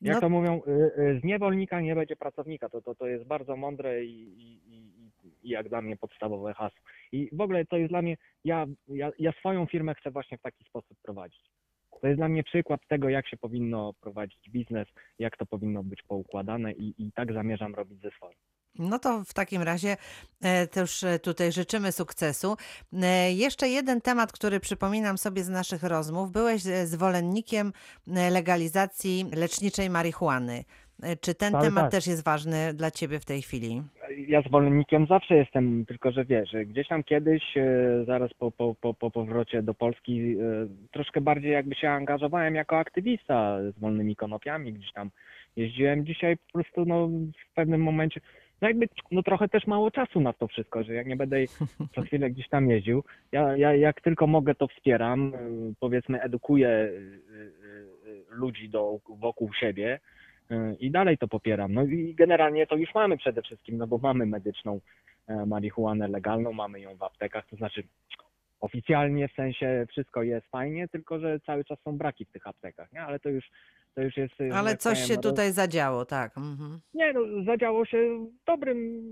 Jak 0.00 0.14
No- 0.14 0.20
to 0.20 0.28
mówią, 0.28 0.60
y, 0.66 1.00
y, 1.02 1.20
z 1.20 1.24
niewolnika 1.24 1.80
nie 1.80 1.94
będzie 1.94 2.16
pracownika. 2.16 2.68
To, 2.68 2.82
to, 2.82 2.94
to 2.94 3.06
jest 3.06 3.24
bardzo 3.26 3.56
mądre 3.56 4.04
i, 4.04 4.20
i, 4.22 4.60
i, 4.74 4.90
i 5.42 5.48
jak 5.48 5.68
dla 5.68 5.82
mnie 5.82 5.96
podstawowe 5.96 6.54
hasło. 6.54 6.80
I 7.12 7.28
w 7.32 7.40
ogóle 7.40 7.64
to 7.66 7.76
jest 7.76 7.90
dla 7.92 8.02
mnie, 8.02 8.16
ja, 8.44 8.66
ja, 8.88 9.10
ja 9.18 9.32
swoją 9.32 9.66
firmę 9.66 9.94
chcę 9.94 10.10
właśnie 10.10 10.38
w 10.38 10.42
taki 10.42 10.64
sposób 10.64 10.98
prowadzić. 11.02 11.40
To 12.00 12.06
jest 12.06 12.20
dla 12.20 12.28
mnie 12.28 12.42
przykład 12.44 12.80
tego, 12.88 13.08
jak 13.08 13.28
się 13.28 13.36
powinno 13.36 13.92
prowadzić 14.00 14.50
biznes, 14.50 14.88
jak 15.18 15.36
to 15.36 15.46
powinno 15.46 15.82
być 15.82 16.02
poukładane 16.02 16.72
i, 16.72 16.94
i 16.98 17.12
tak 17.12 17.32
zamierzam 17.32 17.74
robić 17.74 18.02
ze 18.02 18.10
swoim. 18.10 18.36
No 18.78 18.98
to 18.98 19.24
w 19.24 19.34
takim 19.34 19.62
razie 19.62 19.96
e, 20.42 20.66
też 20.66 21.04
e, 21.04 21.18
tutaj 21.18 21.52
życzymy 21.52 21.92
sukcesu. 21.92 22.56
E, 23.02 23.32
Jeszcze 23.32 23.68
jeden 23.68 24.00
temat, 24.00 24.32
który 24.32 24.60
przypominam 24.60 25.18
sobie 25.18 25.44
z 25.44 25.48
naszych 25.48 25.82
rozmów. 25.82 26.32
Byłeś 26.32 26.62
zwolennikiem 26.84 27.72
legalizacji 28.30 29.24
leczniczej 29.36 29.90
marihuany. 29.90 30.64
Czy 31.20 31.34
ten 31.34 31.52
Tak, 31.52 31.62
temat 31.62 31.84
tak. 31.84 31.90
też 31.90 32.06
jest 32.06 32.24
ważny 32.24 32.74
dla 32.74 32.90
ciebie 32.90 33.20
w 33.20 33.24
tej 33.24 33.42
chwili? 33.42 33.82
Ja 34.16 34.42
zwolennikiem 34.42 35.06
zawsze 35.06 35.36
jestem, 35.36 35.86
tylko 35.86 36.12
że 36.12 36.24
wiesz, 36.24 36.50
gdzieś 36.66 36.88
tam 36.88 37.02
kiedyś, 37.04 37.56
e, 37.56 38.04
zaraz 38.06 38.34
po, 38.34 38.50
po, 38.50 38.74
po, 38.74 38.94
po 38.94 39.10
powrocie 39.10 39.62
do 39.62 39.74
Polski, 39.74 40.20
e, 40.20 40.36
troszkę 40.92 41.20
bardziej 41.20 41.52
jakby 41.52 41.74
się 41.74 41.90
angażowałem 41.90 42.54
jako 42.54 42.78
aktywista 42.78 43.58
z 43.76 43.78
wolnymi 43.80 44.16
konopiami, 44.16 44.72
gdzieś 44.72 44.92
tam 44.92 45.10
jeździłem. 45.56 46.06
Dzisiaj 46.06 46.36
po 46.36 46.52
prostu 46.52 46.84
no, 46.84 47.08
w 47.50 47.54
pewnym 47.54 47.82
momencie, 47.82 48.20
no 48.62 48.68
jakby 48.68 48.88
no 49.10 49.22
trochę 49.22 49.48
też 49.48 49.66
mało 49.66 49.90
czasu 49.90 50.20
na 50.20 50.32
to 50.32 50.48
wszystko, 50.48 50.82
że 50.82 50.94
jak 50.94 51.06
nie 51.06 51.16
będę 51.16 51.36
co 51.94 52.02
chwilę 52.02 52.30
gdzieś 52.30 52.48
tam 52.48 52.70
jeździł. 52.70 53.04
Ja, 53.32 53.56
ja 53.56 53.74
jak 53.74 54.00
tylko 54.00 54.26
mogę, 54.26 54.54
to 54.54 54.68
wspieram, 54.68 55.32
e, 55.34 55.38
powiedzmy 55.80 56.22
edukuję 56.22 56.90
ludzi 58.30 58.68
do, 58.68 58.98
wokół 59.08 59.52
siebie, 59.54 60.00
i 60.80 60.90
dalej 60.90 61.18
to 61.18 61.28
popieram. 61.28 61.74
No 61.74 61.84
i 61.84 62.14
generalnie 62.14 62.66
to 62.66 62.76
już 62.76 62.94
mamy 62.94 63.16
przede 63.16 63.42
wszystkim, 63.42 63.78
no 63.78 63.86
bo 63.86 63.98
mamy 63.98 64.26
medyczną 64.26 64.80
e, 65.28 65.46
marihuanę 65.46 66.08
legalną, 66.08 66.52
mamy 66.52 66.80
ją 66.80 66.96
w 66.96 67.02
aptekach, 67.02 67.46
to 67.46 67.56
znaczy 67.56 67.82
oficjalnie 68.60 69.28
w 69.28 69.32
sensie 69.32 69.86
wszystko 69.88 70.22
jest 70.22 70.46
fajnie, 70.46 70.88
tylko 70.88 71.18
że 71.18 71.40
cały 71.40 71.64
czas 71.64 71.78
są 71.84 71.98
braki 71.98 72.24
w 72.24 72.32
tych 72.32 72.46
aptekach, 72.46 72.92
nie? 72.92 73.02
Ale 73.02 73.20
to 73.20 73.28
już 73.28 73.44
to 73.94 74.02
już 74.02 74.16
jest... 74.16 74.34
że 74.38 74.54
Ale 74.54 74.76
coś 74.76 74.92
powiem, 74.92 75.08
się 75.08 75.16
tutaj 75.16 75.52
zadziało, 75.52 76.04
tak. 76.04 76.38
Mhm. 76.38 76.80
Nie, 76.94 77.12
no 77.12 77.20
zadziało 77.44 77.84
się 77.84 77.98
w 77.98 78.46
dobrym 78.46 79.02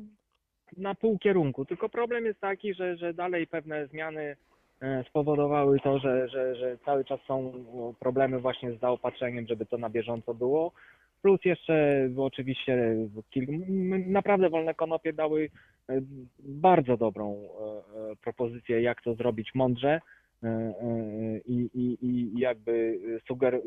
na 0.77 0.95
pół 0.95 1.19
kierunku, 1.19 1.65
tylko 1.65 1.89
problem 1.89 2.25
jest 2.25 2.41
taki, 2.41 2.75
że, 2.75 2.97
że 2.97 3.15
dalej 3.15 3.47
pewne 3.47 3.87
zmiany 3.87 4.37
e, 4.81 5.05
spowodowały 5.09 5.81
to, 5.81 5.99
że, 5.99 6.29
że, 6.29 6.57
że 6.57 6.79
cały 6.85 7.05
czas 7.05 7.21
są 7.27 7.53
problemy 8.01 8.39
właśnie 8.41 8.73
z 8.73 8.81
zaopatrzeniem, 8.81 9.47
żeby 9.47 9.67
to 9.67 9.79
na 9.79 9.91
bieżąco 9.91 10.35
było. 10.35 10.73
Plus 11.23 11.41
jeszcze 11.45 12.09
oczywiście 12.17 12.97
naprawdę 14.07 14.51
wolne 14.51 14.75
konopie 14.75 15.13
dały 15.13 15.51
e, 15.89 16.01
bardzo 16.39 16.97
dobrą 16.97 17.35
e, 17.35 18.11
e, 18.11 18.17
propozycję, 18.17 18.83
jak 18.83 19.03
to 19.03 19.15
zrobić 19.15 19.55
mądrze 19.55 20.01
i, 21.45 21.71
i, 21.75 22.07
i 22.07 22.39
jakby 22.41 22.99
suger, 23.29 23.61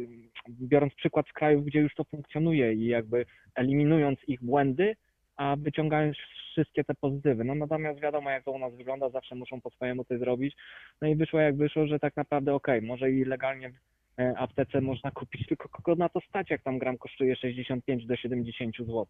biorąc 0.50 0.94
przykład 0.94 1.28
z 1.28 1.34
krajów, 1.34 1.66
gdzie 1.66 1.80
już 1.80 1.96
to 1.96 2.04
funkcjonuje 2.04 2.74
i 2.74 2.86
jakby 2.86 3.26
eliminując 3.56 4.20
ich 4.28 4.44
błędy, 4.44 4.96
a 5.38 5.56
wyciągając 5.56 6.18
wszystkie 6.52 6.84
te 6.84 6.94
pozytywy. 6.94 7.44
No 7.44 7.56
natomiast 7.56 8.00
wiadomo, 8.00 8.30
jak 8.30 8.44
to 8.44 8.52
u 8.52 8.60
nas 8.60 8.76
wygląda, 8.76 9.10
zawsze 9.10 9.36
muszą 9.36 9.62
po 9.62 9.70
swojemu 9.70 10.04
coś 10.04 10.20
zrobić. 10.20 10.56
No 11.02 11.08
i 11.08 11.16
wyszło 11.16 11.40
jak 11.40 11.58
wyszło, 11.58 11.88
że 11.88 12.00
tak 12.00 12.16
naprawdę 12.16 12.54
okej, 12.54 12.82
może 12.82 13.12
i 13.12 13.26
legalnie 13.26 13.72
aptece 14.18 14.82
można 14.82 15.12
kupić, 15.12 15.48
tylko 15.48 15.70
kogo 15.70 15.96
na 15.96 16.10
to 16.10 16.20
stać, 16.30 16.50
jak 16.50 16.62
tam 16.62 16.80
gram 16.80 16.98
kosztuje 16.98 17.36
65 17.36 18.06
do 18.06 18.16
70 18.16 18.78
zł. 18.78 19.06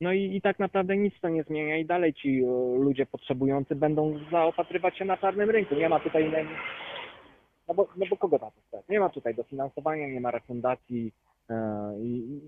No 0.00 0.12
i, 0.12 0.36
i 0.36 0.40
tak 0.40 0.58
naprawdę 0.58 0.96
nic 0.96 1.20
to 1.20 1.28
nie 1.28 1.42
zmienia 1.42 1.76
i 1.76 1.86
dalej 1.86 2.14
ci 2.14 2.42
e, 2.42 2.46
ludzie 2.78 3.06
potrzebujący 3.06 3.74
będą 3.74 4.18
zaopatrywać 4.30 4.98
się 4.98 5.04
na 5.04 5.16
czarnym 5.16 5.50
rynku. 5.50 5.74
Nie 5.74 5.88
ma 5.88 6.00
tutaj. 6.00 6.32
No 7.68 7.74
bo, 7.74 7.88
no 7.96 8.06
bo 8.10 8.16
kogo 8.16 8.38
na 8.38 8.50
to 8.50 8.60
stać? 8.68 8.88
Nie 8.88 9.00
ma 9.00 9.08
tutaj 9.08 9.34
dofinansowania, 9.34 10.08
nie 10.08 10.20
ma 10.20 10.30
refundacji 10.30 11.12
e, 11.50 11.94
i, 12.00 12.40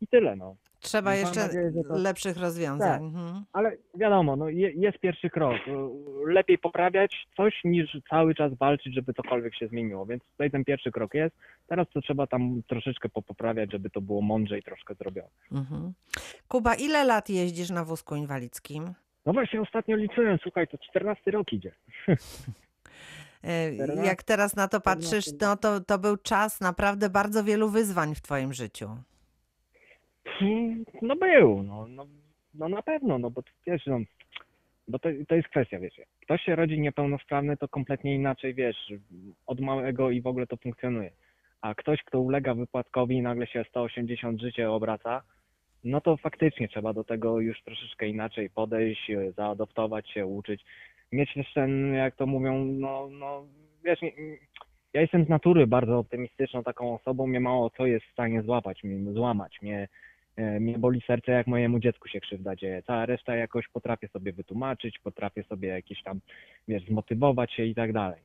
i, 0.00 0.06
tyle 0.06 0.36
no. 0.36 0.56
Trzeba 0.80 1.10
Mam 1.10 1.18
jeszcze 1.18 1.40
nadzieję, 1.40 1.72
że 1.76 1.82
to- 1.88 1.98
lepszych 1.98 2.36
rozwiązań. 2.36 2.90
Tak. 2.90 3.02
Mhm. 3.02 3.44
Ale 3.52 3.76
wiadomo, 3.94 4.36
no 4.36 4.48
je, 4.48 4.70
jest 4.70 4.98
pierwszy 4.98 5.30
krok. 5.30 5.56
Lepiej 6.26 6.58
poprawiać 6.58 7.26
coś 7.36 7.60
niż 7.64 7.96
cały 8.10 8.34
czas 8.34 8.54
walczyć, 8.54 8.94
żeby 8.94 9.14
cokolwiek 9.14 9.54
się 9.54 9.68
zmieniło. 9.68 10.06
Więc 10.06 10.22
tutaj 10.24 10.50
ten 10.50 10.64
pierwszy 10.64 10.92
krok 10.92 11.14
jest. 11.14 11.36
Teraz 11.66 11.86
to 11.94 12.00
trzeba 12.00 12.26
tam 12.26 12.62
troszeczkę 12.68 13.08
popoprawiać, 13.08 13.72
żeby 13.72 13.90
to 13.90 14.00
było 14.00 14.22
mądrzej 14.22 14.62
troszkę 14.62 14.94
zrobione. 14.94 15.28
Mhm. 15.52 15.92
Kuba, 16.48 16.74
ile 16.74 17.04
lat 17.04 17.30
jeździsz 17.30 17.70
na 17.70 17.84
wózku 17.84 18.16
inwalidzkim? 18.16 18.94
No 19.26 19.32
właśnie 19.32 19.60
ostatnio 19.60 19.96
liczyłem, 19.96 20.38
słuchaj, 20.42 20.68
to 20.68 20.78
14 20.78 21.30
rok 21.30 21.52
idzie. 21.52 21.72
E, 23.44 23.72
Jak 24.04 24.22
teraz 24.22 24.56
na 24.56 24.68
to 24.68 24.80
patrzysz, 24.80 25.24
czternaście 25.24 25.46
no 25.46 25.56
to, 25.56 25.80
to 25.80 25.98
był 25.98 26.16
czas 26.16 26.60
naprawdę 26.60 27.10
bardzo 27.10 27.44
wielu 27.44 27.68
wyzwań 27.68 28.14
w 28.14 28.20
twoim 28.22 28.52
życiu. 28.52 28.88
Hmm, 30.24 30.84
No 31.02 31.16
był, 31.16 31.62
no, 31.62 31.86
no, 31.88 32.06
no 32.54 32.68
na 32.68 32.82
pewno, 32.82 33.18
no 33.18 33.30
bo 33.30 33.42
wiesz, 33.66 33.86
no, 33.86 33.98
bo 34.88 34.98
to, 34.98 35.08
to 35.28 35.34
jest 35.34 35.48
kwestia, 35.48 35.78
wiecie, 35.78 36.04
ktoś 36.22 36.42
się 36.42 36.56
rodzi 36.56 36.80
niepełnosprawny, 36.80 37.56
to 37.56 37.68
kompletnie 37.68 38.14
inaczej, 38.14 38.54
wiesz, 38.54 38.92
od 39.46 39.60
małego 39.60 40.10
i 40.10 40.20
w 40.20 40.26
ogóle 40.26 40.46
to 40.46 40.56
funkcjonuje. 40.56 41.10
A 41.60 41.74
ktoś, 41.74 42.02
kto 42.02 42.20
ulega 42.20 42.54
wypadkowi 42.54 43.16
i 43.16 43.22
nagle 43.22 43.46
się 43.46 43.64
180 43.68 44.40
życie 44.40 44.70
obraca, 44.70 45.22
no 45.84 46.00
to 46.00 46.16
faktycznie 46.16 46.68
trzeba 46.68 46.92
do 46.92 47.04
tego 47.04 47.40
już 47.40 47.62
troszeczkę 47.62 48.08
inaczej 48.08 48.50
podejść, 48.50 49.10
e, 49.10 49.32
zaadoptować 49.32 50.10
się, 50.10 50.26
uczyć. 50.26 50.64
Mieć 51.12 51.34
ten, 51.54 51.94
jak 51.94 52.16
to 52.16 52.26
mówią, 52.26 52.64
no, 52.64 53.08
no 53.10 53.44
wiesz, 53.84 54.02
nie, 54.02 54.12
ja 54.94 55.00
jestem 55.00 55.24
z 55.24 55.28
natury 55.28 55.66
bardzo 55.66 55.98
optymistyczną 55.98 56.62
taką 56.62 56.94
osobą, 56.94 57.26
mnie 57.26 57.40
mało 57.40 57.70
co 57.70 57.86
jest 57.86 58.06
w 58.06 58.12
stanie 58.12 58.42
złapać, 58.42 58.84
mnie, 58.84 59.12
złamać, 59.12 59.62
mnie, 59.62 59.88
e, 60.36 60.60
mnie 60.60 60.78
boli 60.78 61.00
serce, 61.00 61.32
jak 61.32 61.46
mojemu 61.46 61.78
dziecku 61.78 62.08
się 62.08 62.20
krzywda 62.20 62.56
dzieje. 62.56 62.82
Cała 62.82 63.06
reszta 63.06 63.36
jakoś 63.36 63.68
potrafię 63.68 64.08
sobie 64.08 64.32
wytłumaczyć, 64.32 64.98
potrafię 64.98 65.42
sobie 65.42 65.68
jakieś 65.68 66.02
tam, 66.02 66.20
wiesz, 66.68 66.84
zmotywować 66.84 67.52
się 67.52 67.64
i 67.64 67.74
tak 67.74 67.92
dalej. 67.92 68.20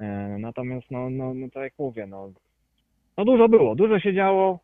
E, 0.00 0.36
Natomiast, 0.38 0.90
no, 0.90 1.10
no, 1.10 1.34
no 1.34 1.46
tak 1.50 1.62
jak 1.62 1.72
mówię, 1.78 2.06
no, 2.06 2.32
no 3.16 3.24
dużo 3.24 3.48
było, 3.48 3.74
dużo 3.74 4.00
się 4.00 4.14
działo, 4.14 4.58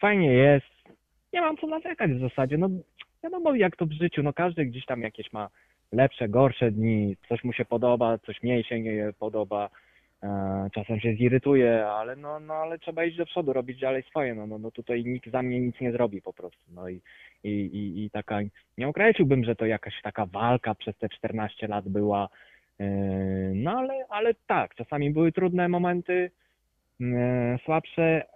fajnie 0.00 0.32
jest, 0.32 0.76
nie 1.32 1.40
mam 1.40 1.56
co 1.56 1.66
narzekać 1.66 2.10
w 2.10 2.20
zasadzie, 2.20 2.58
no 2.58 2.68
wiadomo 3.24 3.54
jak 3.54 3.76
to 3.76 3.86
w 3.86 3.92
życiu, 3.92 4.22
no 4.22 4.32
każdy 4.32 4.64
gdzieś 4.64 4.86
tam 4.86 5.02
jakieś 5.02 5.32
ma 5.32 5.48
lepsze, 5.92 6.28
gorsze 6.28 6.70
dni, 6.70 7.16
coś 7.28 7.44
mu 7.44 7.52
się 7.52 7.64
podoba, 7.64 8.18
coś 8.18 8.42
mniej 8.42 8.64
się 8.64 8.80
nie 8.80 9.12
podoba, 9.18 9.70
e, 10.22 10.68
czasem 10.74 11.00
się 11.00 11.14
zirytuje, 11.14 11.86
ale 11.86 12.16
no, 12.16 12.40
no 12.40 12.54
ale 12.54 12.78
trzeba 12.78 13.04
iść 13.04 13.16
do 13.16 13.26
przodu, 13.26 13.52
robić 13.52 13.80
dalej 13.80 14.02
swoje, 14.02 14.34
no, 14.34 14.46
no, 14.46 14.58
no 14.58 14.70
tutaj 14.70 15.04
nikt 15.04 15.30
za 15.30 15.42
mnie 15.42 15.60
nic 15.60 15.80
nie 15.80 15.92
zrobi 15.92 16.22
po 16.22 16.32
prostu, 16.32 16.64
no 16.74 16.88
i, 16.88 17.00
i, 17.44 17.50
i, 17.50 18.04
i 18.04 18.10
taka, 18.10 18.40
nie 18.78 18.88
określiłbym, 18.88 19.44
że 19.44 19.56
to 19.56 19.66
jakaś 19.66 20.02
taka 20.02 20.26
walka 20.26 20.74
przez 20.74 20.98
te 20.98 21.08
14 21.08 21.68
lat 21.68 21.88
była, 21.88 22.28
e, 22.80 22.86
no 23.54 23.70
ale, 23.70 24.04
ale 24.08 24.34
tak, 24.46 24.74
czasami 24.74 25.10
były 25.10 25.32
trudne 25.32 25.68
momenty, 25.68 26.30
e, 27.00 27.58
słabsze, 27.64 28.26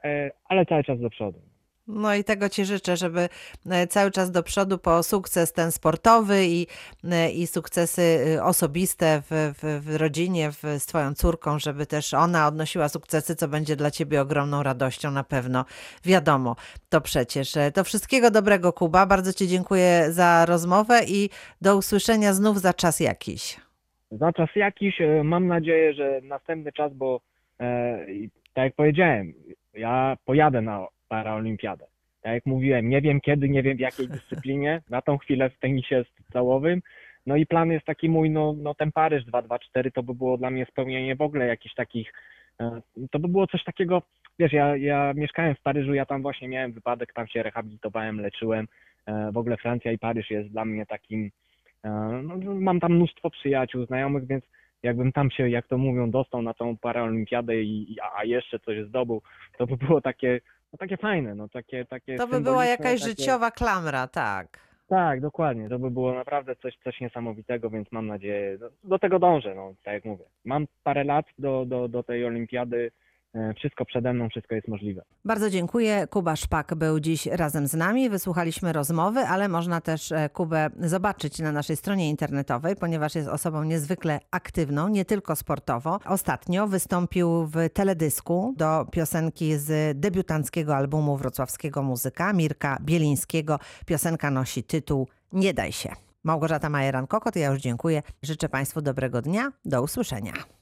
ale 0.45 0.67
cały 0.67 0.85
czas 0.85 1.01
do 1.01 1.11
przodu. 1.11 1.50
No 1.93 2.15
i 2.15 2.25
tego 2.25 2.49
Ci 2.49 2.65
życzę, 2.65 2.97
żeby 2.97 3.29
e, 3.71 3.87
cały 3.87 4.11
czas 4.11 4.31
do 4.31 4.43
przodu 4.43 4.79
po 4.79 5.03
sukces 5.03 5.53
ten 5.53 5.73
sportowy 5.73 6.47
i, 6.47 6.67
e, 7.05 7.31
i 7.31 7.47
sukcesy 7.47 8.03
y, 8.37 8.43
osobiste 8.43 9.23
w, 9.31 9.55
w, 9.63 9.85
w 9.87 9.97
rodzinie 9.97 10.51
w, 10.51 10.63
z 10.79 10.87
Twoją 10.87 11.15
córką, 11.15 11.59
żeby 11.59 11.87
też 11.87 12.15
ona 12.15 12.47
odnosiła 12.47 12.89
sukcesy, 12.89 13.37
co 13.37 13.49
będzie 13.49 13.77
dla 13.77 13.91
Ciebie 13.91 14.21
ogromną 14.21 14.63
radością 14.63 15.11
na 15.11 15.25
pewno. 15.25 15.65
Wiadomo, 16.05 16.57
to 16.89 17.01
przecież. 17.01 17.57
E, 17.57 17.73
To 17.73 17.85
wszystkiego 17.85 18.31
dobrego, 18.31 18.73
Kuba. 18.73 19.07
Bardzo 19.07 19.33
Ci 19.33 19.49
dziękuję 19.49 20.07
za 20.11 20.47
rozmowę 20.47 21.01
i 21.09 21.31
do 21.61 21.77
usłyszenia 21.77 22.33
znów 22.33 22.61
za 22.61 22.75
czas 22.75 23.01
jakiś. 23.01 23.61
Za 24.11 24.33
czas 24.33 24.49
jakiś, 24.57 25.01
e, 25.01 25.25
mam 25.25 25.47
nadzieję, 25.47 25.95
że 25.95 26.21
następny 26.23 26.73
czas, 26.73 26.95
bo 26.95 27.21
e, 27.61 27.99
tak 28.55 28.65
jak 28.65 28.75
powiedziałem, 28.75 29.33
ja 29.75 30.17
pojadę 30.25 30.61
na 30.61 30.87
paraolimpiadę. 31.11 31.87
Tak 32.23 32.33
jak 32.33 32.47
mówiłem, 32.47 32.89
nie 32.89 33.01
wiem 33.01 33.21
kiedy, 33.21 33.49
nie 33.49 33.63
wiem 33.63 33.77
w 33.77 33.81
jakiej 33.81 34.09
dyscyplinie, 34.17 34.83
na 34.91 35.03
tą 35.03 35.19
chwilę 35.19 35.51
w 35.51 35.59
tenisie 35.59 36.05
całowym. 36.33 36.83
No 37.27 37.37
i 37.37 37.47
plan 37.47 37.71
jest 37.71 37.87
taki 37.87 38.09
mój, 38.09 38.31
no, 38.31 38.55
no 38.59 38.75
ten 38.75 38.93
Paryż 38.93 39.25
224 39.25 39.91
to 39.91 40.03
by 40.03 40.15
było 40.15 40.39
dla 40.39 40.51
mnie 40.51 40.67
spełnienie 40.67 41.17
w 41.17 41.21
ogóle 41.23 41.47
jakichś 41.47 41.75
takich, 41.75 42.13
e, 42.61 42.81
to 43.11 43.19
by 43.19 43.29
było 43.29 43.47
coś 43.47 43.65
takiego, 43.65 44.03
wiesz, 44.39 44.53
ja, 44.53 44.77
ja 44.77 45.13
mieszkałem 45.15 45.55
w 45.55 45.63
Paryżu, 45.63 45.95
ja 45.95 46.07
tam 46.07 46.23
właśnie 46.23 46.49
miałem 46.49 46.73
wypadek, 46.73 47.13
tam 47.13 47.29
się 47.29 47.43
rehabilitowałem, 47.43 48.21
leczyłem. 48.21 48.69
E, 49.07 49.33
W 49.33 49.37
ogóle 49.37 49.57
Francja 49.57 49.93
i 49.93 49.99
Paryż 49.99 50.31
jest 50.31 50.49
dla 50.49 50.65
mnie 50.65 50.87
takim, 50.87 51.31
e, 51.85 51.91
no, 52.23 52.55
mam 52.55 52.81
tam 52.81 52.93
mnóstwo 52.93 53.31
przyjaciół, 53.31 53.87
znajomych, 53.87 54.27
więc 54.27 54.45
jakbym 54.83 55.13
tam 55.13 55.31
się, 55.31 55.49
jak 55.49 55.67
to 55.67 55.79
mówią, 55.79 56.11
dostał 56.11 56.43
na 56.43 56.55
tą 56.55 56.77
paraolimpiadę 56.77 57.63
i, 57.63 57.97
a 58.17 58.25
jeszcze 58.25 58.59
coś 58.59 58.87
zdobył, 58.87 59.23
to 59.59 59.67
by 59.67 59.77
było 59.77 60.01
takie, 60.01 60.41
no 60.73 60.79
takie 60.79 60.97
fajne, 60.97 61.35
no 61.35 61.49
takie, 61.49 61.85
takie 61.85 62.17
To 62.17 62.27
by 62.27 62.41
była 62.41 62.65
jakaś 62.65 63.01
takie... 63.01 63.11
życiowa 63.11 63.51
klamra, 63.51 64.07
tak. 64.07 64.71
Tak, 64.89 65.21
dokładnie. 65.21 65.69
To 65.69 65.79
by 65.79 65.91
było 65.91 66.15
naprawdę 66.15 66.57
coś, 66.57 66.77
coś 66.85 67.01
niesamowitego, 67.01 67.71
więc 67.71 67.93
mam 67.93 68.07
nadzieję, 68.07 68.59
do, 68.59 68.71
do 68.85 68.99
tego 68.99 69.19
dążę, 69.19 69.55
no, 69.55 69.75
tak 69.85 69.95
jak 69.95 70.05
mówię. 70.05 70.25
Mam 70.45 70.67
parę 70.85 71.05
lat 71.05 71.27
do, 71.39 71.65
do, 71.67 71.89
do 71.89 72.03
tej 72.03 72.25
olimpiady, 72.25 72.91
wszystko 73.59 73.85
przede 73.85 74.13
mną, 74.13 74.29
wszystko 74.29 74.55
jest 74.55 74.69
możliwe. 74.69 75.03
Bardzo 75.25 75.51
dziękuję. 75.51 76.07
Kuba 76.11 76.37
Szpak 76.37 76.75
był 76.75 77.01
dziś 77.01 77.27
razem 77.27 77.67
z 77.67 77.75
nami. 77.75 78.11
Wysłuchaliśmy 78.11 78.73
rozmowy, 78.73 79.21
ale 79.21 79.49
można 79.49 79.81
też 79.81 80.13
e, 80.13 80.29
Kubę 80.29 80.71
zobaczyć 80.81 81.39
na 81.39 81.53
naszej 81.53 81.77
stronie 81.77 82.11
internetowej, 82.11 82.77
ponieważ 82.77 83.15
jest 83.15 83.29
osobą 83.29 83.65
niezwykle 83.65 84.21
aktywną, 84.31 84.89
nie 84.89 85.05
tylko 85.05 85.37
sportowo. 85.37 85.99
Ostatnio 86.05 86.67
wystąpił 86.67 87.47
w 87.47 87.55
teledysku 87.73 88.55
do 88.57 88.87
piosenki 88.93 89.57
z 89.57 89.99
debiutanckiego 90.01 90.77
albumu 90.77 91.17
wrocławskiego 91.17 91.83
muzyka 91.83 92.33
Mirka 92.33 92.79
Bielińskiego. 92.83 93.59
Piosenka 93.87 94.31
nosi 94.31 94.63
tytuł 94.63 95.09
Nie 95.33 95.55
daj 95.55 95.73
się. 95.73 95.91
Małgorzata 96.25 96.69
Majeran-Kokot, 96.69 97.39
ja 97.39 97.51
już 97.51 97.61
dziękuję. 97.61 98.03
Życzę 98.23 98.49
Państwu 98.49 98.83
dobrego 98.83 99.23
dnia. 99.23 99.53
Do 99.65 99.83
usłyszenia. 99.83 100.60